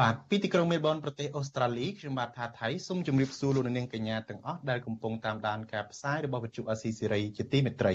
[0.00, 7.94] បាទពីទីក្រុងមេលប៊នប្រទេសអូស្ត្រាលីខ្ញុំបាទថាថៃសូមជម្រាបសួរលោកនាងកញ្ញាទាំងអស់ដែលកំពុងតាមដានការផ្សាយរបស់វិទ្យុអស៊ីសេរីជាទីមេត្រី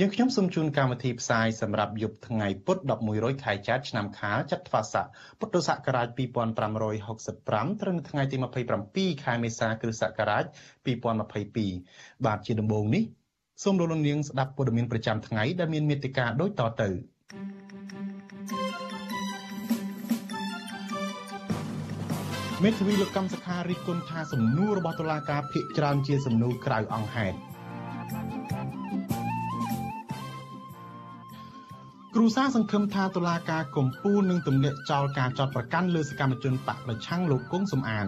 [0.00, 5.06] យើងខ្ញុំសូមជូនកម្មវិធីផ្សាយសម្រាប់យប់ថ្ងៃពុធ11រោចខែចែកឆ្នាំខាលចត្វាស័ក
[5.40, 8.36] ពុទ្ធសករាជ2565ត្រូវនៅថ្ងៃទី
[8.80, 10.44] 27ខែមេសាគ្រិស្តសករាជ
[11.56, 13.04] 2022បាទជាដំបូងនេះ
[13.62, 16.90] សូមលោកនាងស្ដាប់ព័ត៌មានប្រចាំថ្ងៃដែលមានមេត្តាដូចតទៅ
[17.32, 17.57] thank you
[22.64, 27.36] មេធាវីលោកកម្មសខារិះគន់ថាសំណួររបស់តុលាការភាកច្រើនជាសំណួរក្រៅអង្គហេតុ
[32.14, 38.06] គ្រូសាសង្ឃឹមថាតុលាការកំពូលនឹងទម្លាក់ចោលការចោទប្រកាន់លើសកម្មជនបកប្រឆាំងលោកគង់សំអាន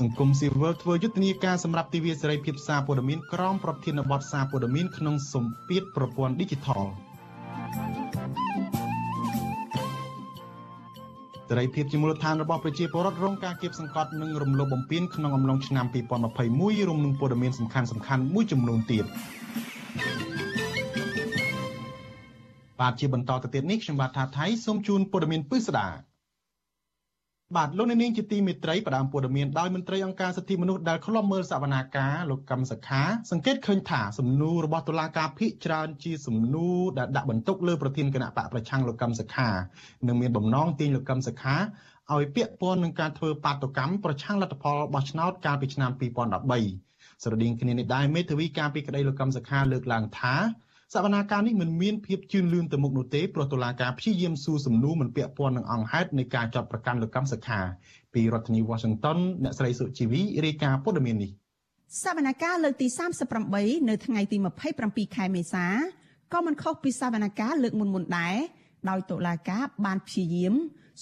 [0.00, 6.84] សង្គមស៊ីវិលធ្វើយុទ្ធនាការសម្រាប់ទិវាសេរីភាពសារព័ត៌មានក្រមប្រធានបទសារព័ត៌មានក្នុងសម្ពាធប្រព័ន្ធ Digital
[11.58, 15.86] រីភាពជាមូលដ្ឋានរបស់ប្រជាពលរដ្ឋរងការគៀបសង្កត់និងរំលោភបំពានក្នុងអំឡុងឆ្នាំ
[16.36, 19.04] 2021រួមនឹងព័ត៌មានសំខាន់សំខាន់មួយចំនួនទៀត
[22.80, 25.86] បាទជាបន្តទៅទៀតនេះខ្ញុំបាទថាថៃសូមជូនព័ត៌មានពិស្ដា
[27.56, 39.48] បាទលោកនាងជាទីមេត្រីផ្ដើមព័ត៌មានដោយមន្ត្រីអង្គការសិទ្ធិមនុស្សដែលឃ្លាំមើលសវនាការលោកកឹមសខាសង្កេតឃើញថាសំណួររបស់តុលាការភិកច្រើនជាសំណួរដែលដាក់បន្ទុកលើប្រធានគណៈបកប្រឆាំងលោកកឹមសខា
[40.06, 41.56] និងមានបំណងទាញលោកកឹមសខា
[42.12, 45.90] ឲ្យពាក់ព័ន្ធនឹងការធ្វើបាតុកម្មប្រឆាំងលទ្ធផលបោះឆ្នោតកាលពីឆ្នាំ
[46.56, 50.36] 2013ស្រដៀងគ្នានេះដែរមេធាវីការពីក្តីលោកកឹមសខាលើកឡើងថា
[50.94, 57.60] សវនាការនេះមិនមានភាពជឿនលឿនទៅមុខនោះទេព្រោះតុលាការព្យាយាមស៊ូសំណួរមិនពាក់ព័ន្ធនឹងអង្គហេតុនៃការចាប់ប្រកាន់លោកកម្មសខា
[58.14, 61.30] ពីរដ្ឋធានី Washington អ្នកស្រីសុជីវីរាយការណ៍ព័ត៌មាននេះ
[62.02, 62.86] សវនកម្មលើកទី
[63.38, 64.36] 38នៅថ្ងៃទី
[64.76, 65.66] 27ខែមេសា
[66.32, 68.36] ក៏មិនខុសពីសវនកម្មលើកមុនមុនដែរ
[68.90, 70.54] ដោយតុលាការបានព្យាយាម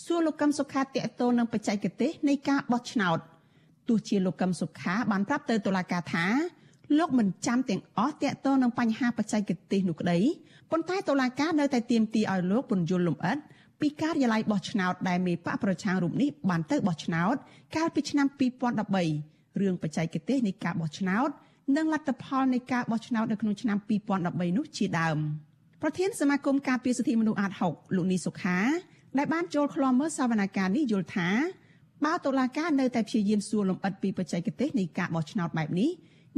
[0.05, 3.19] សួរលោកកឹមសុខាតេតតនឹងបច្ចេកទេសនៃការបោះឆ្នោត
[3.89, 6.27] ទោះជាលោកកឹមសុខាបានប្រាប់ទៅតុលាការថា
[6.97, 10.19] លោកមិនចាំទាំងអស់តាក់ទងនឹងបញ្ហាបច្ចេកទេសនោះក្តី
[10.71, 13.39] ប៉ុន្តែតុលាការនៅតែទាមទារឲ្យលោកពន្យល់លម្អិត
[13.81, 17.35] ពីការិយាល័យបោះឆ្នោតដែលមេបកប្រឆាំងរូបនេះបានទៅបោះឆ្នោត
[17.77, 18.27] កាលពីឆ្នាំ
[18.93, 21.29] 2013រឿងបច្ចេកទេសនៃការបោះឆ្នោត
[21.77, 23.79] និងលទ្ធផលនៃការបោះឆ្នោតនៅក្នុងឆ្នាំ
[24.19, 25.19] 2013នោះជាដើម
[25.83, 28.59] ប្រធានសមាគមការពារសិទ្ធិមនុស្សអាត6លោកនីសុខា
[29.19, 31.29] ដែលបានចូលឃ្លាំមើលសវនកម្មនេះយល់ថា
[32.05, 35.91] បើតុលាការនៅតែព្យាយាមសួរលម្អិតពីបច្ចេកទេសនៃការបោះឆ្នោតបែបនេះ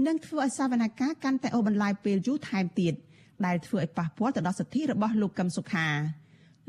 [0.07, 2.95] នឹងធ្វើឲ្យសវនកម្មកាន់តែអូសបន្លាយពេលយូរថែមទៀត
[3.47, 5.87] ដែលធ្វើឲ្យប៉ះពាល់ទៅដល់សិទ្ធិរបស់លោកកឹមសុខា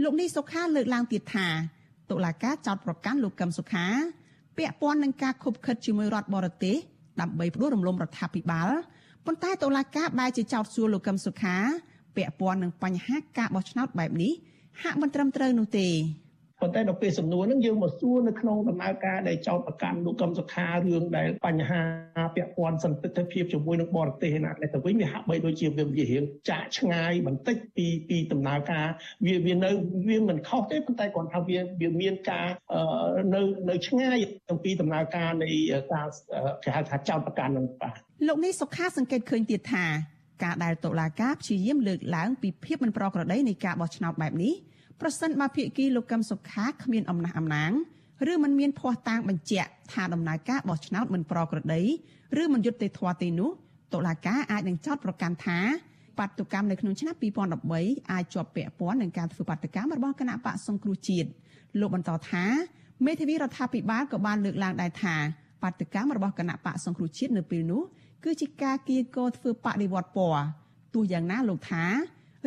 [0.04, 1.48] លោកនេះសុខាលើកឡើងទៀតថា
[2.12, 3.86] តុលាការចោទប្រកាន់លោកកឹមសុខា
[4.58, 6.76] ពាក់ព័ន្ធនឹងការខុបខិតជាមួយរដ្ឋបរទេស
[7.22, 8.70] ដើម្បីផ្ដួលរំលំរដ្ឋាភិបាល
[9.26, 11.56] ប៉ុន្តែតុលាការបែរជាចោទសួរលោកកឹមសុខា
[12.16, 14.32] ពាក់ព័ន្ធនឹងបញ្ហាការបោះឆ្នោតបែបនេះ
[14.82, 15.88] ហាក់មិនត្រឹមត្រូវនោះទេ
[16.62, 21.82] ប៉ុន្តែដល់ពេលសំណួរហ្នឹងយើងមកសួរនៅក្នុងដំណើរការដែលចោតប្រកាន់លោកកឹមសុខារឿងដែលបញ្ហា
[22.36, 28.88] ពាក់ព័ន្ធសន្តិភាពជាមួយនឹងបរទេសណាតែទៅវិញវាហាក់បីដូចជាវារៀងចាក់ឆ្ងាយបន្តិចពីពីដំណើរការ
[29.26, 29.72] វាវានៅ
[30.08, 32.48] វាមិនខុសទេប៉ុន្តែគ្រាន់ថាវាវាមានការ
[33.36, 34.18] នៅនៅឆ្ងាយ
[34.52, 35.50] អំពីដំណើរការនៃ
[35.94, 36.08] ការ
[36.64, 37.96] គេហៅថាចោតប្រកាន់នឹងបាទ
[38.28, 39.86] លោកនេះសុខាសង្កេតឃើញទៀតថា
[40.44, 44.54] ការដែលតុលាការព្យាយាមលើកឡើងពីភាពមិនប្រក្រតីនៃការបោះឆ្នោតបែបនេះ
[45.02, 47.72] ប្រសិនបើភាគីលោកកឹមសុខាគ្មានអំណះអំណាង
[48.32, 51.82] ឬមិនមានភ័ស្តុតាងបញ្ជាក់ថាដំណើរការបោះឆ្នោតមិនប្រក្រតី
[52.42, 53.50] ឬមិនយុត្តិធម៌ទេនោះ
[53.94, 55.60] តុលាការអាចនឹងចោទប្រកាន់ថា
[56.20, 57.16] បាតុកម្មនៅក្នុងឆ្នាំ
[57.62, 61.30] 2013អាចជាប់ពាក់ព័ន្ធនឹងការធ្វើបាតកម្មរបស់គណៈបកសង្គ្រោះជាតិ
[61.80, 62.46] លោកបន្តថា
[63.06, 65.16] មេធាវីរដ្ឋាភិបាលក៏បានលើកឡើងដែរថា
[65.64, 67.82] បាតកម្មរបស់គណៈបកសង្គ្រោះជាតិនៅពេលនោះ
[68.24, 70.44] គឺជាការគៀកោធ្វើបដិវត្តពណ៌
[70.94, 71.86] ទោះយ៉ាងណាលោកថា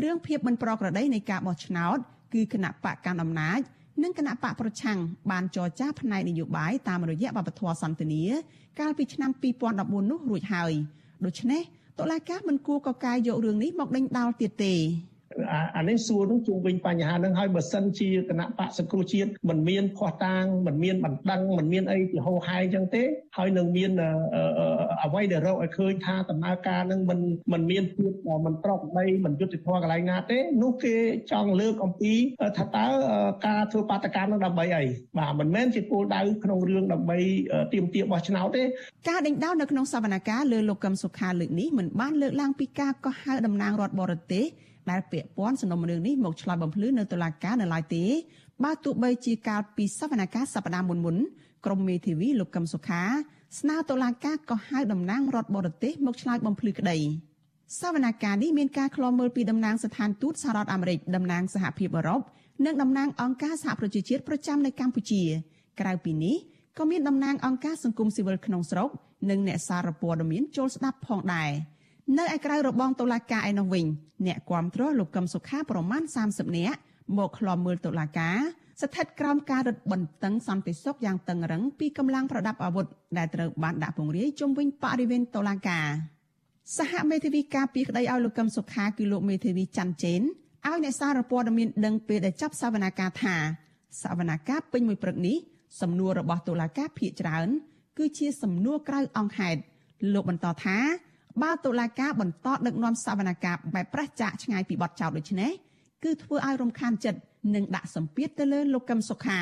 [0.02, 1.98] រឿងភាពមិនប្រក្រតីនៃការបោះឆ្នោត
[2.34, 3.60] គឺគណៈបកកាន់អំណាច
[4.02, 4.98] និងគណៈបកប្រឆាំង
[5.30, 8.22] បានចរចាផ្នែកនយោបាយតាមរយៈបបធរសន្តិនិ
[8.80, 9.30] កាលពីឆ្នាំ
[9.70, 10.72] 2014នោះរួចហើយ
[11.24, 11.62] ដូច្នេះ
[11.98, 14.74] តុលាការមិនគួរកកាយយករឿងនេះមកដេញដោលទៀតទេ
[15.76, 23.02] អានេះសួរនឹងជុំវិញបញ្ហាហ្នឹងហើយបើសិនជាគណៈបកសង្គ្រោះជាតិមិនមានខុសតាងមិនមានបណ្ដឹងមិនមានអីជាហោហាយចឹងទេ
[23.36, 23.90] ហើយនឹងមាន
[25.04, 27.18] អ្វីដែលរកឲ្យឃើញថាដំណើរការនឹងមិន
[27.52, 28.12] មិនមានភាព
[28.46, 30.94] មិនប្រក្រតីមិនយុត្តិធម៌កន្លែងណាទេនោះគេ
[31.32, 32.12] ចង់លើកអំពី
[32.58, 32.86] ថាតើ
[33.46, 34.84] ការធ្វើបាតកម្មនឹងដើម្បីអី
[35.18, 37.18] បាទមិនមែនជាគោលដៅក្នុងរឿងដើម្បី
[37.72, 38.62] ទៀមទាបោះឆ្នោតទេ
[39.08, 44.46] ការដេញដោលនៅក្នុងសវនកម្មលើលោកកឹមសុខាលើកនេះមិនបានលើកឡើងពីការកោះហៅតំណាងរដ្ឋបរទេស
[44.90, 48.04] ដែលពាក់ព័ន្ធសំណុំរឿងនេះមកឆ្លើយបំភ្លឺនៅតុលាការនៅឡើយទេ
[48.64, 51.16] បើទោះបីជាកាលពីសវនកម្មសប្តាហ៍មុនមុន
[51.64, 53.02] ក្រមមេធាវីលោកកឹមសុខា
[53.58, 56.98] ស្នើតុលាការកោះហៅតំណាងរដ្ឋបរទេសមកឆ្លើយបំភ្លឺក្តី
[57.80, 62.20] សវនកម្មនេះមានការឃ្លាំមើលពីតំណាងស្ថានទូតសហរដ្ឋអាមេរិកតំណាងសហភាពអឺរ៉ុប
[62.64, 65.22] និងតំណាងអង្គការសហប្រជាជាតិប្រចាំនៅកម្ពុជា
[65.80, 66.36] ក្រៅពីនេះ
[66.78, 68.88] ក៏មានតំណាងអង្គការសង្គមស៊ីវិលក្នុងស្រុក
[69.30, 71.50] និងអ្នកសារព័ត៌មានចូលស្ដាប់ផងដែរ
[72.18, 73.86] នៅឯក្រៅរបងតុលាការឯនោះវិញ
[74.26, 76.78] អ្នកគាំទ្រលោកកឹមសុខាប្រមាណ30នាក់
[77.18, 78.38] មកឃ្លាំមើលតុលាការ
[78.80, 82.86] ស្ថិតក្រោមការរឹតបន្តឹងសន្តិសុខយ៉ាងតឹងរឹងពីកម្លាំងប្រដាប់អាវុធ
[83.18, 85.86] ដែលត្រូវបានដាក់ពង្រាយជុំវិញបរិវេណតុលាការ
[86.78, 90.20] សហមេធាវីការពីក្តីឲ្យលោកកឹមសុខាគឺលោកមេធាវីច័ន្ទចេន
[90.66, 93.36] ឲ្យអ្នកសារព័ត៌មានដឹងពេលដែលចាប់សវនាការថា
[94.02, 95.36] សវនាការពេញមួយព្រឹកនេះ
[95.80, 97.48] សំណួររបស់តុលាការភាកច្រើន
[97.98, 99.60] គឺជាសំណួរក្រៅអង្គហេតុ
[100.12, 100.78] លោកបន្តថា
[101.42, 105.50] បើតុលាការបន្តដឹកនាំសវនកម្មបែបប្រឆាចឆ្ងាយពីបទចោទដូចនេះ
[106.04, 107.20] គឺធ្វើឲ្យរំខានចិត្ត
[107.54, 109.40] និងដាក់សម្ពាធទៅលើលោកកឹមសុខា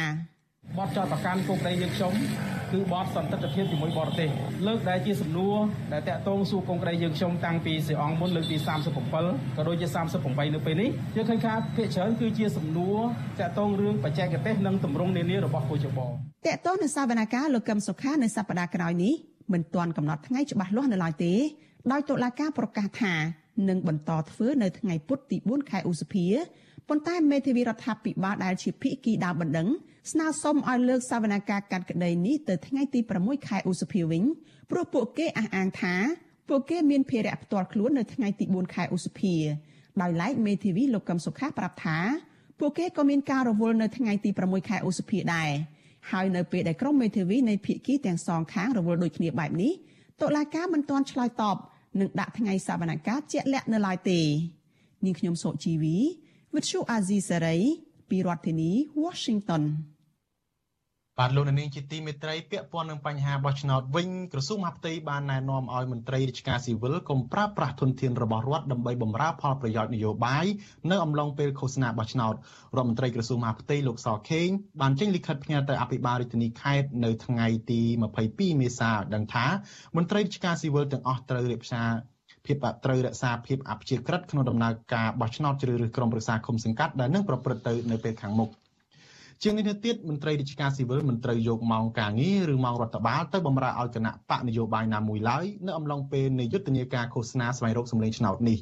[0.78, 2.12] បទចោទប្រកាន់គុកដីយើងខ្ញុំ
[2.72, 4.28] គឺបទសន្តិទ្ធភាពជាមួយបរទេស
[4.66, 5.56] លើកដែលជាសំណួរ
[5.92, 9.86] ដែលតាក់ទងសួរកងក្រីយើងខ្ញុំតាំងពីសេអង្គមុនលើកទី37ក៏ដូចជា
[10.20, 12.98] 38នៅពេលនេះយើងឃើញថាភាគច្រើនគឺជាសំណួរ
[13.40, 15.98] តាក់ទងរឿងបច្ចេកទេសនិងទម្រង់នានារបស់គូចប
[16.46, 19.14] តាក់ទងនឹងសវនកម្មលោកកឹមសុខានៅសប្តាហ៍ក្រោយនេះ
[19.52, 21.32] មិនទាន់កំណត់ថ្ងៃច្បាស់លាស់នៅឡើយទេ
[21.90, 23.14] ដោយតុលាការប្រកាសថា
[23.68, 26.26] នឹងបន្តធ្វើនៅថ្ងៃពុធទី4ខែឧសភា
[26.88, 29.68] ប៉ុន្តែមេធាវីរដ្ឋាភិបាលដែលជាភិក្ខីដើមបណ្ដឹង
[30.10, 34.22] ស្នើសុំឲ្យលើកសវនកម្មកាត់ក្តីនេះទៅថ្ងៃទី6ខែឧសភាវិញ
[34.70, 35.94] ព្រោះពួកគេអះអាងថា
[36.48, 39.34] ពួកគេមានភារៈផ្ទាល់ខ្លួននៅថ្ងៃទី4ខែឧសភា
[40.00, 41.98] ដោយឡែកមេធាវីលោកកឹមសុខាប្រាប់ថា
[42.58, 45.50] ពួកគេក៏មានការរវល់នៅថ្ងៃទី6ខែឧសភាដែរ
[46.10, 49.72] ហើយនៅពេលដែលក្រុមមេធាវីនៃភាគីទាំងសងខាងរវល់ដូចគ្នាបែបនេះ
[50.22, 51.56] តុលាការមិនទាន់ឆ្លើយតប
[52.00, 54.20] នឹងដាក់ថ្ងៃសវនកម្មជាក់លាក់នៅឡើយទេ
[55.04, 55.96] នាងខ្ញុំសុជីវី
[56.54, 57.58] វិទ្យុអាស៊ីសេរី
[58.10, 58.70] ពីរដ្ឋធានី
[59.04, 59.62] Washington
[61.18, 70.46] បាទលោកនាងជាទីមេត្រីពាក់ព័ន្ធនឹងបញ្ហាបោះឆ្នោតវិញក្រសួងមហាផ្ទៃបានណែនាំឲ្យមន្ត្រីរាជការស៊ីវិលកុំប្រើប្រាស់ធនធានរបស់រដ្ឋដើម្បីបម្រើផលប្រយោជន៍នយោបាយ
[70.90, 72.34] នៅអំឡុងពេលឃោសនាបោះឆ្នោត
[72.76, 74.48] រដ្ឋមន្ត្រីក្រសួងមហាផ្ទៃលោកសខេង
[74.80, 77.80] បានចេញលិខិតផ្ញើទៅអភិបាលរាជធានីខេត្តនៅថ្ងៃទី
[78.20, 79.46] 22មេសាឲ្យដឹងថា
[79.96, 81.88] មន្ត្រីរាជការស៊ីវិលទាំងអស់ត្រូវរៀបសារ
[82.46, 88.50] ភាពត្រូវរក្សាភាពអព្យាក្រឹតក្នុងដំណើរការបោះឆ្នោតជ្រើសរើសក្រុមប្រឹក្សាគុំសង្កាត់ដែលនឹងប្រព្រឹត្តទៅនៅពេលខាងមុខ
[89.44, 98.58] ជាងនេះទៅទៀតមន្ត្រីរាជការស៊ីវិលមិនត្រូវយកម៉ោងការងារឬម៉ោងរដ្ឋបាលទៅបម្រើឲ្យគណៈបកនយោបាយណាមួយឡើយនៅអំឡុងពេលនៃយុទ្ធនាការឃោសនាស្វែងរកសម្លេងឆ្នោតនេះ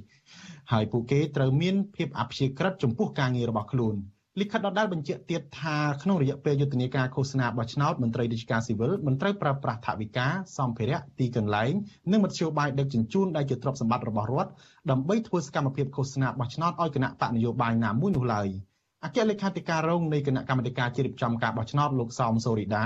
[0.73, 3.95] ហើយពួកគេត្រូវមានភាពអព្យាក្រឹតចំពោះការងាររបស់ខ្លួន
[4.41, 10.27] លិខិតដដែលបញ្ជាក់ទៀតថាក្នុងរយៈពេលយុទ្ធនាការឃោសនាបោះឆ្នោតមន្ត្រីរាជការស៊ីវិលមិនត្រូវប្រើប្រាស់ថវិកា
[10.59, 11.73] សម្ភារៈទីកន្លែង
[12.11, 14.51] និងមធ្យោបាយដឹកជញ្ជូនដែលជាទ្រព្យសម្បត្តិរបស់រដ្ឋ
[14.91, 18.49] ដើម្បីធ្វើសកម្មភាពឃោសនាបោះឆ្នោតឲ្យគណៈបកនយោបាយណាមួយនោះឡើយ។
[19.05, 22.85] អគ្គលេខាធិការរងនៃគណៈកម្មាធិការជ្រៀបចំការបោះឆ្នោតលោកសោមសូរីដា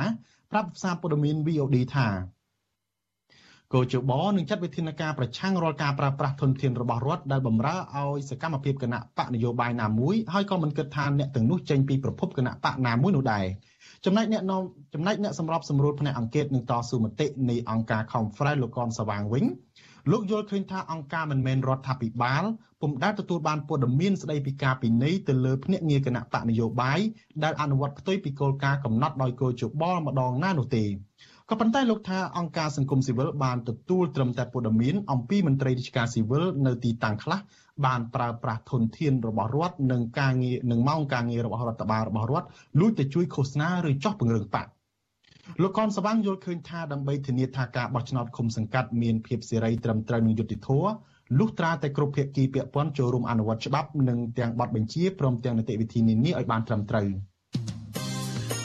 [0.50, 2.08] ប្រាប់ផ្សាយព័ត៌មាន VOD ថា
[3.74, 13.44] កោជបនឹងចាត់វិធានការប្រឆាំងរាល់ការប្រើប្រាស់ធនធានរបស់រដ្ឋដែលបំរើឲ្យសកម្មភាពគណៈបកនយោបាយណាមួយហើយក៏មិនគិតថាអ្នកទាំងនោះចេញពីប្រភពគណៈបកណាមួយនោះដែរ
[14.04, 14.62] ចំណែកអ្នកនាំ
[14.94, 19.44] ចំណែកអ្នកសម្របសម្រួលផ្នែកអង្គការនឹងតស៊ូមតិនៃអង្គការ Conference លោកកនសវាងវិញ
[20.10, 22.44] លោកយល់ឃើញថាអង្គការមិនមែនរដ្ឋាភិបាល
[22.80, 27.00] ពុំដែលទទួលបានព័ត៌មានស្ដីពីការពិន័យទៅលើភ្នាក់ងារគណៈបកនយោបាយ
[27.44, 30.84] ដែលអនុវត្តផ្ទុយពីគោលការណ៍កំណត់ដោយគោលជបល់ម្ដងណានោះទេ
[31.50, 37.38] ក៏ប៉ុន្តែលោកថាអង្គការសង្គមស៊ីវិលបានទទួលត្រឹមតែព័ត៌មានអំពីមន្ត្រីរាជការស៊ីវិលនៅទីតាំងខ្លះ
[37.86, 42.46] បានប្រើប្រាស់ធនធានរបស់រដ្ឋនិងការងារនិងម៉ោងការងាររបស់រដ្ឋបាលរបស់រដ្ឋ
[42.80, 44.66] លួចទៅជួយឃោសនាឬចោះពង្រឹងបក
[45.62, 50.90] លោកកនសវាងយល់ឃើញថាដើម្បីធានាថាការបោះឆ្នោតឃុំសង្កាត់មានភាពសេរីត្រឹមត្រូវនិងយុត្តិធម៌
[51.38, 57.08] លុះត្រាតែគ្រប់ភាគីពាក់ព័ន្ធចូលរួមអនុវត្តច្បាប់និងទាំងបទបញ្ជាព្រមទាំងនីតិវិធីនានាឲ្យបានត្រឹមត្រូវ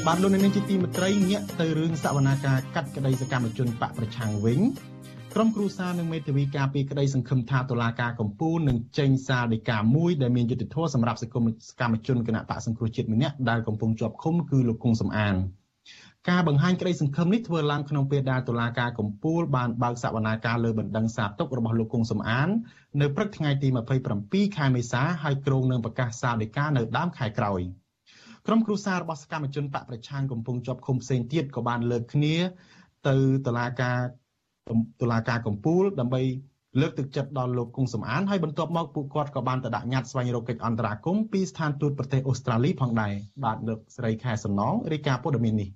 [0.07, 4.59] បានលោកនាងជាទីមេត្រីងាកទៅរឿងសវនាការកាត់ក្តីសកម្មជនបកប្រឆាំងវិញ
[5.33, 15.35] ក្រុមគ្រូសានិងមេធាវីការពីក្តីសង្ឃឹមថាតុលាការកំពូលនឹងចេញសារដីកាមួយដែលមានយុត្តិធម៌សម្រាប់សកម្មជនគណៈបកសង្គ្រោះជាតិម្នាក់ដែលកំពុងជាប់ឃុំគឺលោកគង់សំអាន
[16.27, 22.49] ការបង្ហាញក្តីសង្ឃឹមនេះធ្វើឡើងក្នុងពេលដែលតុលាការកំពូលបានបើកសវនាការលើបណ្ដឹងសារទុករបស់លោកគង់សំអាន
[23.01, 23.67] នៅព្រឹកថ្ងៃទី
[24.11, 27.61] 27ខែមេសាហើយគ្រោងនឹងប្រកាសសាលដីកានៅដើមខែក្រោយ
[28.45, 32.35] ក្រុមគ្រួសាររបស់សកម្មជនបកប្រឆាំងកំពុងជាប់ឃុំផ្សេងទៀតក៏បានលើកគ្នា
[33.07, 33.15] ទៅ
[33.47, 33.97] តុលាការ
[35.01, 36.21] តុលាការកំពូលដើម្បី
[36.81, 45.69] លើកទឹកចិត្តដល់លោកគង់សំអានហើយបន្ទាប់មកពួកគាត់ក៏បានទៅដាក់ញត្តិស្វែងរកកិច្ចអន្តរាគមន៍ពីស្ថានទូតប្រទេសអូស្ត្រាលីផងដែរបាទលោកស្រីខែសំណងរាយការណ៍ព័ត៌មាននេះ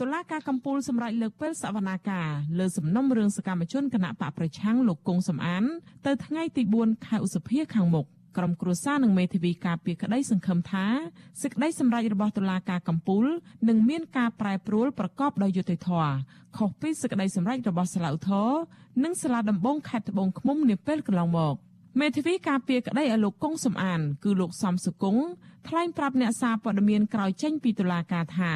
[0.00, 5.64] តុលាការកំពូលសម្រេចលើកពេលសវនាការលើសំណុំរឿងសកម្មជនគណៈបកប្រឆាំងលោកគង់សំអាន
[6.06, 10.86] ទៅថ្ងៃទី4ខែឧសភាខាងមុខក្រុមគ្រួសារនិងមេធាវីការពារក្តីសង្ឃឹមថា
[11.42, 13.24] សេចក្តីសម្រេចរបស់តុលាការកំពូល
[13.68, 16.12] នឹងមានការប្រែប្រួលប្រកបដោយយុត្តិធម៌
[16.56, 18.50] ខុសពីសេចក្តីសម្រេចរបស់សាឡាឧទ្ធរ
[19.04, 21.54] និងសាលាដំបងខេត្តត្បូងឃ្មុំនាពេលកន្លងមក
[22.00, 25.22] មេធាវីការពារក្តីឲ្យលោកកុងសំអាន គឺលោកសំសុគង្គ
[25.68, 28.52] ថ្លែងប្រាប់អ្នកសារព័ត៌មានក្រោយចេញពីតុលាការថា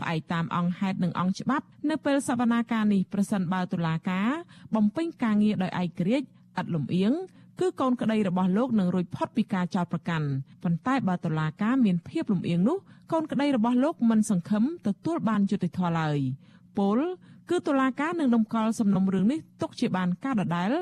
[0.00, 4.28] ផ្អែកតាមអង្គហេតុនិងអង្គច្បាប់នៅពេលសវនាការនេះប្រសិនបើតុលាការ
[4.74, 6.26] បំពេញការងារដោយឯករាជ្យ
[6.60, 7.12] ឥតលំអៀង
[7.60, 10.28] គឺកូនក្តីរបស់លោកនឹងរួចផុតពីការចោទប្រកាន់
[10.62, 12.78] ប៉ុន្តែបើតុលាការមានភាពលំអៀងនោះ
[13.12, 16.18] កូនក្តីរបស់លោកមិនសង្ឃឹមទទួលបានយុត្តិធម៌ឡើយ
[16.78, 16.98] ពល
[17.50, 20.72] គឺតុលាការនឹងដំកល់សំណុំរឿងនេះទុកជាបានការដដែល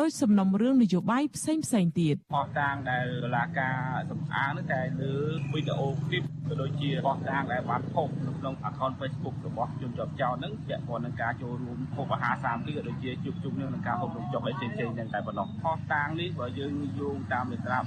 [0.00, 3.76] ដោយសំណុំរឿងនយោបាយផ្សេងផ្សេងទៀតផោះតាងដែលតុលាការ
[4.10, 5.12] សំអាងនោះតែលើ
[5.54, 17.78] វីដេអូឃ្លីបក៏ដូចជាផោះតាងដែលបានផុសនៅក្នុង account Facebook របស់ជនជាប់ចោតហ្នឹងពាក់ព័ន្ធនឹងការចូលរួមហូបអាហារសាមគ្គីក៏ដូចជាជួបជុំនឹងការហូបនំចុកអីផ្សេងៗហ្នឹងតែប៉ុណ្ណោះផោះតាងនេះបើយើងយោងតាមមាត្រា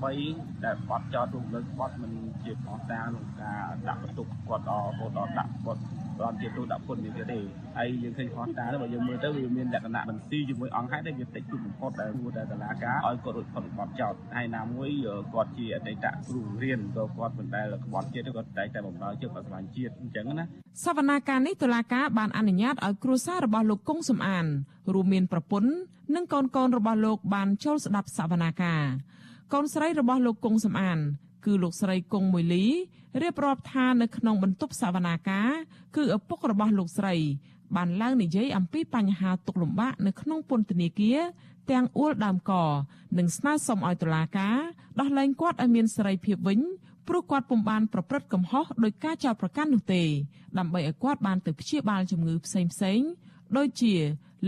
[0.00, 2.12] 453ដែលបទចោតរួមលើបទមិន
[2.44, 5.82] ជាផោះតាងក្នុងការដាក់បន្ទុកគាត់ដល់គាត់ដល់ដាក់គាត់
[6.22, 7.38] ដល់ជាទូដាក់ពុននេះទេ
[7.76, 14.90] ហើយយើងឃើញផោះតាងបើយើងមើលទៅវាមានលក្ខណៈបន្ស៊ីជាមួយអង្គហេតុដែលវាតិចទូបំផុតដែលគួរតែតឡាការឲ្យគាត់រួចផុតពីបទចោតហើយណាមួយ
[15.34, 20.44] គាត់ជាអតីតគ្រូរៀនក៏គាត់មិនដែលក្បត់ជាតិគាត់តែតែបំរើជើបអសញ្ញាជាតិអញ្ចឹងណា
[20.84, 24.46] សវនាការនេះតុលាការបានអនុញ្ញាតឲ្យគ្រួសាររបស់លោកគង់សំអាន
[24.94, 25.70] រួមមានប្រពន្ធ
[26.14, 28.82] និងកូនកូនរបស់លោកបានចូលស្ដាប់សវនាការ
[29.52, 30.98] កូនស្រីរបស់លោកគង់សំអាន
[31.46, 32.64] គឺលោកស្រីគង់មួយលី
[33.22, 35.50] រៀបរាប់ថានៅក្នុងបន្ទប់សវនាការ
[35.96, 37.14] គឺឪពុករបស់លោកស្រី
[37.76, 41.20] បានឡើងនិយាយអំពីបញ្ហាទុកលំបាកនៅក្នុងពន្ធនាគារ
[41.70, 42.52] ទាំងអួលដើមក
[43.18, 44.56] និងស្នើសុំឲ្យតុលាការ
[45.00, 46.60] ដោះលែងគាត់ឲ្យមានសេរីភាពវិញ
[47.08, 50.02] ព្រោះគាត់ពុំបានប្រព្រឹត្តកំហុសដោយការចោទប្រកាន់នោះទេ
[50.58, 53.08] ដើម្បីឲ្យគាត់បានទៅព្យាបាលជំងឺផ្សេងៗ
[53.54, 53.94] ដូចជា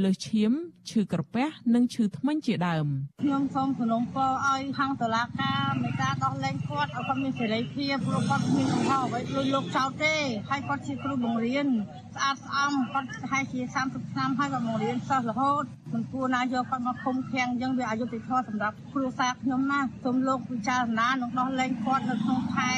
[0.05, 0.53] លើសឈាម
[0.91, 2.87] ឈឺក្រពះនិងឈឺធ្មេញជាដើម
[3.23, 10.15] ខ្ញុំសូមសំណូមពរឲ្យខាងតុលាការមេត្តាដោះលែងគាត់ឲ្យគាត់មានសេរីភាពព្រោះគាត់មានកំហុសអ្វីលួចលោកចោលទេ
[10.51, 11.67] ហើយគាត់ជាគ្រូបង្រៀន
[12.15, 22.71] ស្អាតស្អំគាត់ប្រហែលជា30ឆ្នាំហើយគាត់បង្រៀនសិស្សរហូតមិនគួរណាយកគាត់មកឃុំឃាំងអញ្ចឹងវាអយុត្តិធម៌សម្រាប់គ្រួសារខ្ញុំណាសូមលោកពិចារណានិងដោះលែងគាត់នៅក្នុងខែ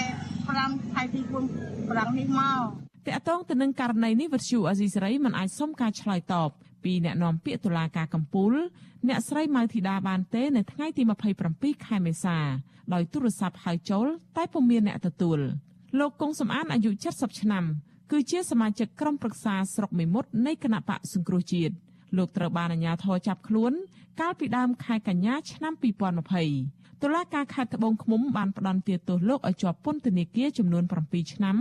[0.49, 1.21] 5ខែទី
[1.57, 6.51] 4ប្រាំងនេះមក តកតងទៅនឹងករណីនេះវិទ្យុអេស៊ីសេរីមិនអាចសុំការឆ្លើយតប
[6.85, 8.53] ពីអ្នកនាំពាក្យតុលាការកំពូល
[9.09, 11.03] អ្នកស្រីម៉ៅធីតាបានទេនៅថ្ងៃទី
[11.45, 12.39] 27ខែមេសា
[12.93, 15.39] ដោយទូរស័ព្ទហៅចូល តែពុំមានអ្នកទទួល
[15.99, 17.65] លោកកុងសំអានអាយុ70ឆ្នាំ
[18.11, 21.75] គឺជាសមាជិកក្រុមប្រឹក្សាស្រុកមេមត់នៃគណៈបកសង្គ្រោះជាតិ
[22.17, 23.73] លោកត្រូវបានអាជ្ញាធរចាប់ខ្លួន
[24.21, 31.57] កាលពីដើមខែកញ្ញាឆ្នាំ2020 តុលាការខេត្តត្បូងឃ្មុំបានផ្តន្ទាទោសលោកឲ្យជាប់ពន្ធនាគារចំនួន7ឆ្នាំ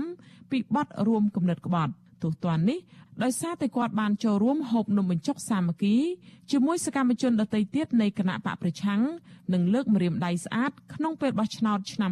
[0.51, 1.93] ពីបទរួមគំនិតក្បត់
[2.24, 2.80] ទោសទណ្ឌនេះ
[3.24, 5.98] ដោយសារតែគាត់បានចូលរួមហូបនំបញ្ចុកសាមគ្គី
[6.52, 9.02] ជាមួយសកម្មជនដទៃទៀតនៃគណៈបកប្រឆាំង
[9.54, 12.12] និងលើកម្រាមដៃស្អាតក្នុងពេលបោះឆ្នោតឆ្នាំ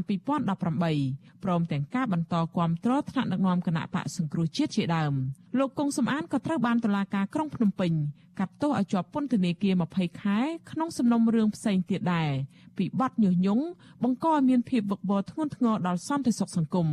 [0.71, 5.13] 2018ព្រមទាំងការបន្តគាំទ្រថ្នាក់ដឹកនាំគណៈបកសង្គ្រោះជាតិជាដើម
[5.57, 7.93] លោកកុងសំអានក៏ត្រូវបានតុលាការក្រុងភ្នំពេញ
[8.39, 10.39] កាត់ទោសឲ្យជាប់ពន្ធនាគារ20ខែ
[10.71, 12.31] ក្នុងសំណុំរឿងផ្សេងទៀតដែរ
[12.77, 13.65] ពីបទញុះញង់
[14.03, 16.87] បង្កឲ្យមានភាពវឹកវរធ្ងន់ធ្ងរដល់សន្តិសុខសង្គម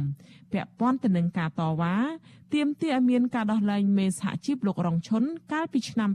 [0.52, 1.94] ពាក់ព័ន្ធទៅនឹងការតវ៉ា
[2.54, 6.10] ទាមទារឲ្យមានការដោះលែងមេសហជីពលោករងឈុនកាលពីឆ្នាំ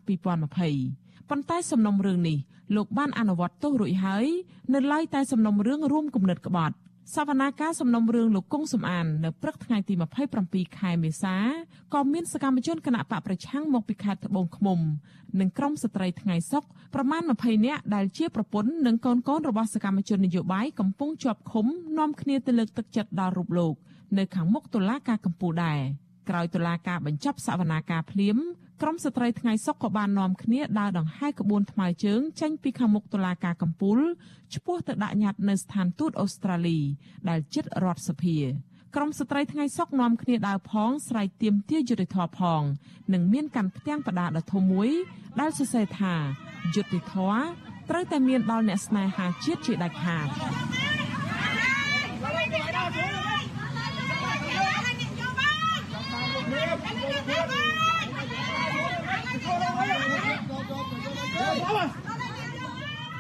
[0.62, 2.38] 2020ប៉ុន្តែសំណុំរឿងនេះ
[2.76, 4.26] លោកបានអនុវត្តទោសរួចហើយ
[4.74, 6.76] នៅឡើយតែសំណុំរឿងរួមគំនិតក្បត់
[7.16, 9.94] សវនាការសំណុំរឿងលោកគង់សំអាននៅព្រឹកថ្ងៃទី
[10.36, 11.36] 27ខែមេសា
[11.94, 14.80] ក៏មានសកម្មជនគណៈបកប្រឆាំងមកពីខេត្តត្បូងឃ្មុំ
[15.40, 16.64] និងក្រុមស្ត្រីថ្ងៃសុក
[16.96, 21.66] ប្រមាណ20នាក់ដែលជាប្រពន្ធនិងកូនកូនរបស់សកម្មជននយោបាយកំពុងជាប់ឃុំ
[21.98, 23.74] នាំគ្នាទៅលើកទឹកចិត្តដល់រូបលោក
[24.18, 25.80] នៅខាងមុខតុលាការកំពូលដែរ
[26.30, 28.38] ក្រោយតុលាការបញ្ចប់សវនាការភ្លាម
[28.82, 34.00] ក្រុមស្ត្រីថ្ងៃសុកក៏បាននាំគ្នាដើរដង្ហែក្បួនថ្មើរជើងចេញពីខាងមុខតុលាការកំពូល
[34.54, 36.80] ឆ្ពោះទៅដាក់ញត្តិនៅស្ថានទូតអូស្ត្រាលី
[37.30, 38.38] ដែលជិតរដ្ឋសភា
[38.96, 42.62] ក្រុមស្ត្រីថ្ងៃសុកនាំគ្នាដើរផងស្រែកទាមទារយុត្តិធម៌ផង
[43.14, 44.90] និងមានកាន់ផ្ទាំងបដាដ៏ធំមួយ
[45.40, 46.16] ដែលសរសេរថា
[46.76, 47.40] យុត្តិធម៌
[47.90, 50.28] ត្រូវតែមានដល់អ្នកស្នេហាជាតិជាដាច់ខាត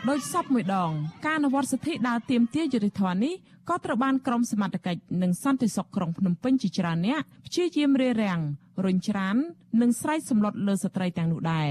[0.10, 0.92] ដោយសពមួយដង
[1.26, 3.34] ការអនុវត្តសិទ្ធិដើរទៀមទាយុតិធម៌នេះ
[3.70, 8.40] ក៏ត្រូវបានក្រមសមត្ថកិច្ចនិងសន្តិសុខក្រុងភ្នំពេញជាច្រើនអ្នកព្យាយាមរារាំង
[8.86, 9.36] រុញច្រាន
[9.82, 11.70] និងស្រែកសម្លុតលើស្ត្រីទាំងនោះដែរ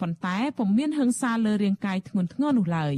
[0.00, 2.94] ប៉ុន្តែពុំមានហិង្សាលើរាងកាយធ្ងន់ធ្ងរនោះឡើយ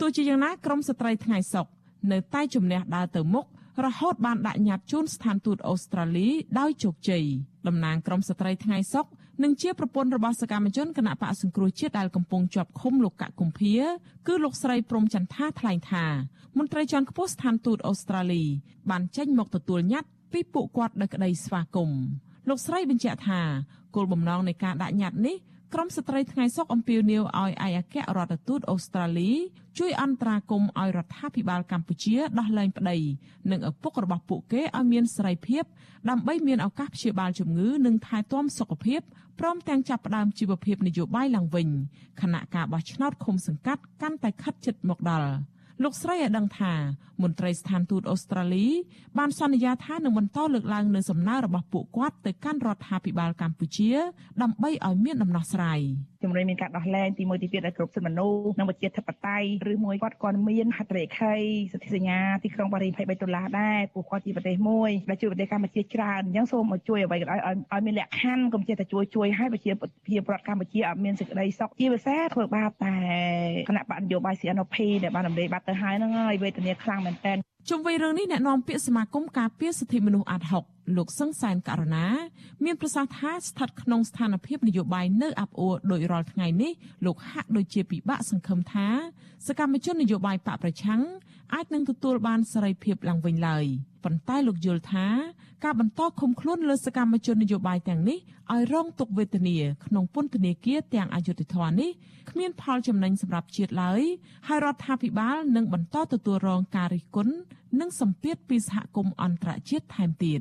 [0.00, 1.66] ទោះជាយ៉ាងណាក្រមស្ត្រីថ្ងៃសុក
[2.12, 3.46] នៅតែជំនះដើរទៅមុខ
[3.84, 7.24] រហូតបានដាក់ញត្តិជូនស្ថានទូតអូស្ត្រាលីដោយជោគជ័យ
[7.66, 9.06] តំណាងក្រមស្ត្រីថ្ងៃសុក
[9.42, 13.74] និងជាប្រពន្ធរបស់សកម្មជនគណៈបកសង្គ្រោះជាតិដែលកំពុងជាប់ឃុំលោកកកុម្ភា
[14.26, 16.04] គឺលោកស្រីព្រំចន្ទថាថ្លែងថា
[16.58, 18.44] មន្ត្រីជាន់ខ្ពស់ស្ថានទូតអូស្ត្រាលី
[18.90, 22.02] បានចេញមកទទួលញត្តិពីពួកគាត់ដោយក្តីស្វាគមន៍
[22.48, 23.40] លោកស្រីបញ្ជាក់ថា
[23.94, 25.36] គោលបំណងនៃការដាក់ញត្តិនេះ
[25.74, 29.30] ក្រមស្ត្រីថ្ងៃសុកអំពាវនាវឲ្យឯកអគ្គរដ្ឋទូតអូស្ត្រាលី
[29.78, 32.98] ជួយអន្តរាគមន៍ឲ្យរដ្ឋាភិបាលកម្ពុជាដោះលែងប្តី
[33.50, 35.64] និងឪពុករបស់ពួកគេឲ្យមានសេរីភាព
[36.10, 39.00] ដើម្បីមានឱកាសព្យាបាលជំងឺនិងថែទាំសុខភាព
[39.40, 41.68] ព្រមទាំងចាប់ផ្ដើមជីវភាពនយោបាយឡើងវិញ
[42.20, 45.32] ខណៈការបោះឆ្នោតឃុំសង្កាត់កាន់តែខិតជិតមកដល់
[45.84, 46.74] លោកស្រីឲ្យដឹងថា
[47.22, 48.66] មន្ត្រីស្ថានទូតអូស្ត្រាលី
[49.18, 53.92] បានសន្យាថានឹងបន្តលើកឡើងនូវសំណើរបស់ពួកគាត់ទៅកាន់រដ្ឋាភិបាលកម្ពុជា
[54.42, 55.80] ដើម្បីឲ្យមានដំណោះស្រាយ
[56.22, 61.34] ជំរុញមានការដោះលែងទី1ទី2ដល់គ្រប់សិទ្ធិមនុស្សនិងប្រជាធិបតេយ្យឬមួយគាត់គាត់មានហត្ថលេខី
[61.72, 69.72] សន្ធិសញ្ញាទីក្រុងប៉ារីស23ដុល្លារដែរពួកគាត់ជាប្រទេសមួយដែលជួយប្រទេសកម្ពុជាច្រើនអញ្ចឹងសូមមកជួយអ្វីក៏ដោយឲ្យមានលក្ខខណ្ឌកុំចេះតែជួយជួយឲ្យប្រជា
[70.06, 72.94] ភាពរដ្ឋកម្ពុជាឲ្យមានសេចក្តីសុខជាភាសាធ្វើបាបតែ
[73.68, 77.32] គណៈបកនយោបាយ CNP ដែលបានរំលែកបាត់ទៅហើយហ្នឹងហើយវេទនាខ្លាំងមែនតើ
[77.68, 80.64] ជុំវិញរឿងនេះអ្នកនាំពាក្យសមាគមការពារសិទ្ធិមនុស្សអាត់ហុក
[80.96, 82.06] លោកសឹងសែនករណា
[82.64, 86.72] មានប្រសាសន៍ថាស្ថិតក្នុងស្ថានភាពនយោបាយនៅអាប់អួរដោយរាល់ថ្ងៃនេះ
[87.06, 88.88] លោកហាក់ដូចជាពិបាកសង្ឃឹមថា
[89.46, 91.00] សកម្មជននយោបាយបកប្រឆាំង
[91.54, 93.64] អាចនឹងទទួលបានសេរីភាពឡើងវិញឡើយ
[94.04, 95.06] ប៉ុន្តែលោកយល់ថា
[95.64, 98.18] ការបន្តឃុំខ្លួនលើសកម្មជននយោបាយទាំងនេះ
[98.52, 101.90] ឲ្យរងទុក្ខវេទនាក្នុងពន្ធនាគារទាំងអយុធធម៌នេះ
[102.30, 104.02] គ្មានផលចំណេញសម្រាប់ជាតិឡើយ
[104.48, 107.34] ហើយរដ្ឋាភិបាលនឹងបន្តទទួលរងការរិះគន់
[107.80, 110.40] និងសម្ពាធពីសហគមន៍អន្តរជាតិថែមទៀត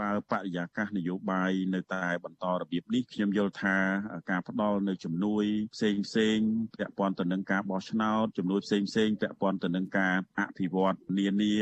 [0.00, 3.76] បើបរិយាកាសនយោបាយនៅតែបន្តរបៀបនេះខ្ញុំយល់ថា
[4.30, 5.44] ការផ្ដល់នៅជំនួយ
[5.74, 6.38] ផ្សេងផ្សេង
[6.78, 11.54] ពាក់ព័ន្ធទៅនឹងការបោះឆ្នោតជំនួយផ្សេងផ្សេងពាក់ព័ន្ធទៅនឹងការអភិវឌ្ឍនានា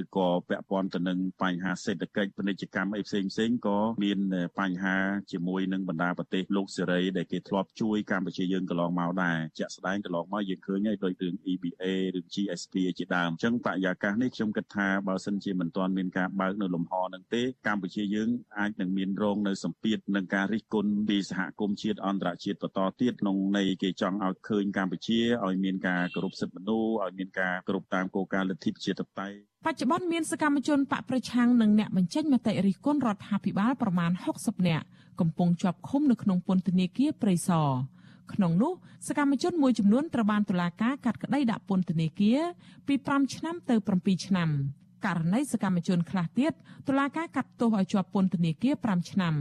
[0.00, 4.18] ឬក៏ពាក់ព័ន្ធទៅនឹងបញ្ហាសេដ្ឋកិច្ចពាណិជ្ជកម្មអីផ្សេងផ្សេងក៏មាន
[4.58, 4.96] បញ្ហា
[5.32, 11.84] ជាមួយនឹងបណ្ដាប្រទេសលោកសេរីដែលគេធ្លាប់ជួយកម្ពុជាយើងកន្លងមកដែរជាក់ស្ដែងកន្លងមកយើងឃើញហើយដោយរឿង EBA
[12.18, 18.28] ឬ GSP ជាដើមអញ្ចឹងបរិយាកាសនេះខ្ញុំគិតថាបើសិនជាមិនទាន់មានការបើកនៅលំហនឹងទេកម្ពុជាយើង
[18.58, 34.86] អាចនឹងមានរងនៅសម្ពាធនឹងការរិះគន់ពីសហគមន៍ជាតិអន្តរជាតិបន្តទៀតក្នុងន័យគេចង់ឲ្យឃើញកម្ពុជាឲ្យមានការគោរពសិទ្ធិមនុស្សឲ្យមានការគោរពតាមគោលការណ៍លទ្ធិប្រជាធិបតេយ្យបច្ចុប្បន្នមានសកម្មជនបកប្រឆាំងនិងអ្នកបញ្ចេញមតិរិះគន់រដ្ឋាភិបាលប្រមាណ60នាក់
[35.20, 37.70] កំពុងជាប់ឃុំនៅក្នុងពន្ធនាគារព្រៃសរ
[38.32, 38.72] ក្នុងនោះ
[39.08, 42.40] សកម្មជនមួយចំនួនត្រូវបានតុលាការកាត់ក្តីដាក់ពន្ធនាគារ
[42.86, 44.50] ពី5ឆ្នាំទៅ7ឆ្នាំ
[45.04, 46.52] ករណីសកម្មជនខ្លះទៀត
[46.88, 49.34] តុលាការកាត់ទោសឲ្យជាប់ពន្ធនាគារ5ឆ្នាំ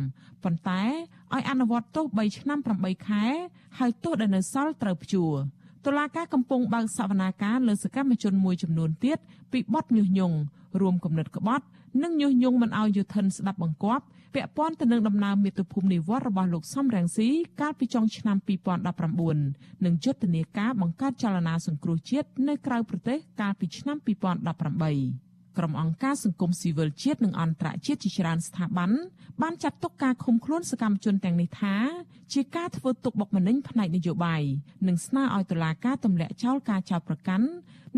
[0.43, 0.81] ប៉ុន្តែ
[1.33, 3.25] ឲ្យអនុវត្តទោស3ឆ្នាំ8ខែ
[3.77, 5.33] ហើយទោសដែលនៅសល់ត្រូវព្យួរ
[5.85, 9.17] តុលាការកំពុងបើកសវនាការលើសកម្មជនមួយចំនួនទៀត
[9.51, 10.37] ពីបទញុះញង់
[10.81, 11.65] រួមគំនិតក្បត់
[12.03, 17.29] និងញុះញង់មិនឲ្យយុធិនស្ដាប់បង្គាប់ពាក់ព័ន្ធទៅនឹងដំណើរមាតុភូមិនិវត្តរបស់លោកសំរងស៊ី
[17.61, 18.37] កាលពីចុងឆ្នាំ
[19.11, 25.26] 2019និងយុទ្ធនាការបង្កើតចលនាសង្គ្រោះជាតិនៅក្រៅប្រទេសកាលពីឆ្នាំ2018
[25.57, 28.91] ក្រុមអង្គការសង្គមស៊ីវិលជាតិនិងអន្តរជាតិជាច្រើនស្ថាប័ន
[29.41, 31.75] បានចាត់ទុកការឃុំខ្លួនសកម្មជនទាំងនេះថា
[32.33, 34.43] ជាការធ្វើទុកបុកម្នេញផ្នែកនយោបាយ
[34.87, 37.47] និងស្នើឲ្យតុលាការទម្លាក់ចោលការចោទប្រកាន់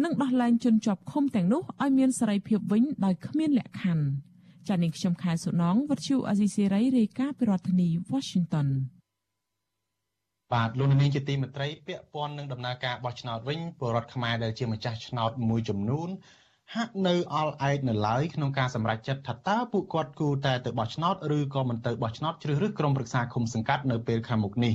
[0.04, 4.06] និងដោះលែងជនជាប់ឃុំទាំងនោះឲ្យមានសេរីភាពវិញដោយគ្មានលក្ខខណ្ឌ
[4.68, 8.68] ចា៎នាងខ្ញុំខែសុណងវັດឈូអាស៊ីសេរីរាយការណ៍ពីរដ្ឋធានី Washington
[10.54, 16.10] បាទលោកនាងជាទីមេត្រីពាក់ព័ន្ធនឹងដំណើរការបោះឆ្នោតវិញពលរដ្ឋខ្មែរដែលជាម្ចាស់ឆ្នោតមួយចំនួន
[16.76, 24.74] ហាក់នៅអល់ឯកនៅឡើយក្នុងការសម្រេចចិត្តថាតើពួកគាត់គួរតែទៅបោះឆ្នោតឬក៏មិនទៅបោះឆ្នោតជ្រើសរើសក្រុមប្រឹក្សាឃុំសង្កាត់នៅពេលខាងមុខនេះ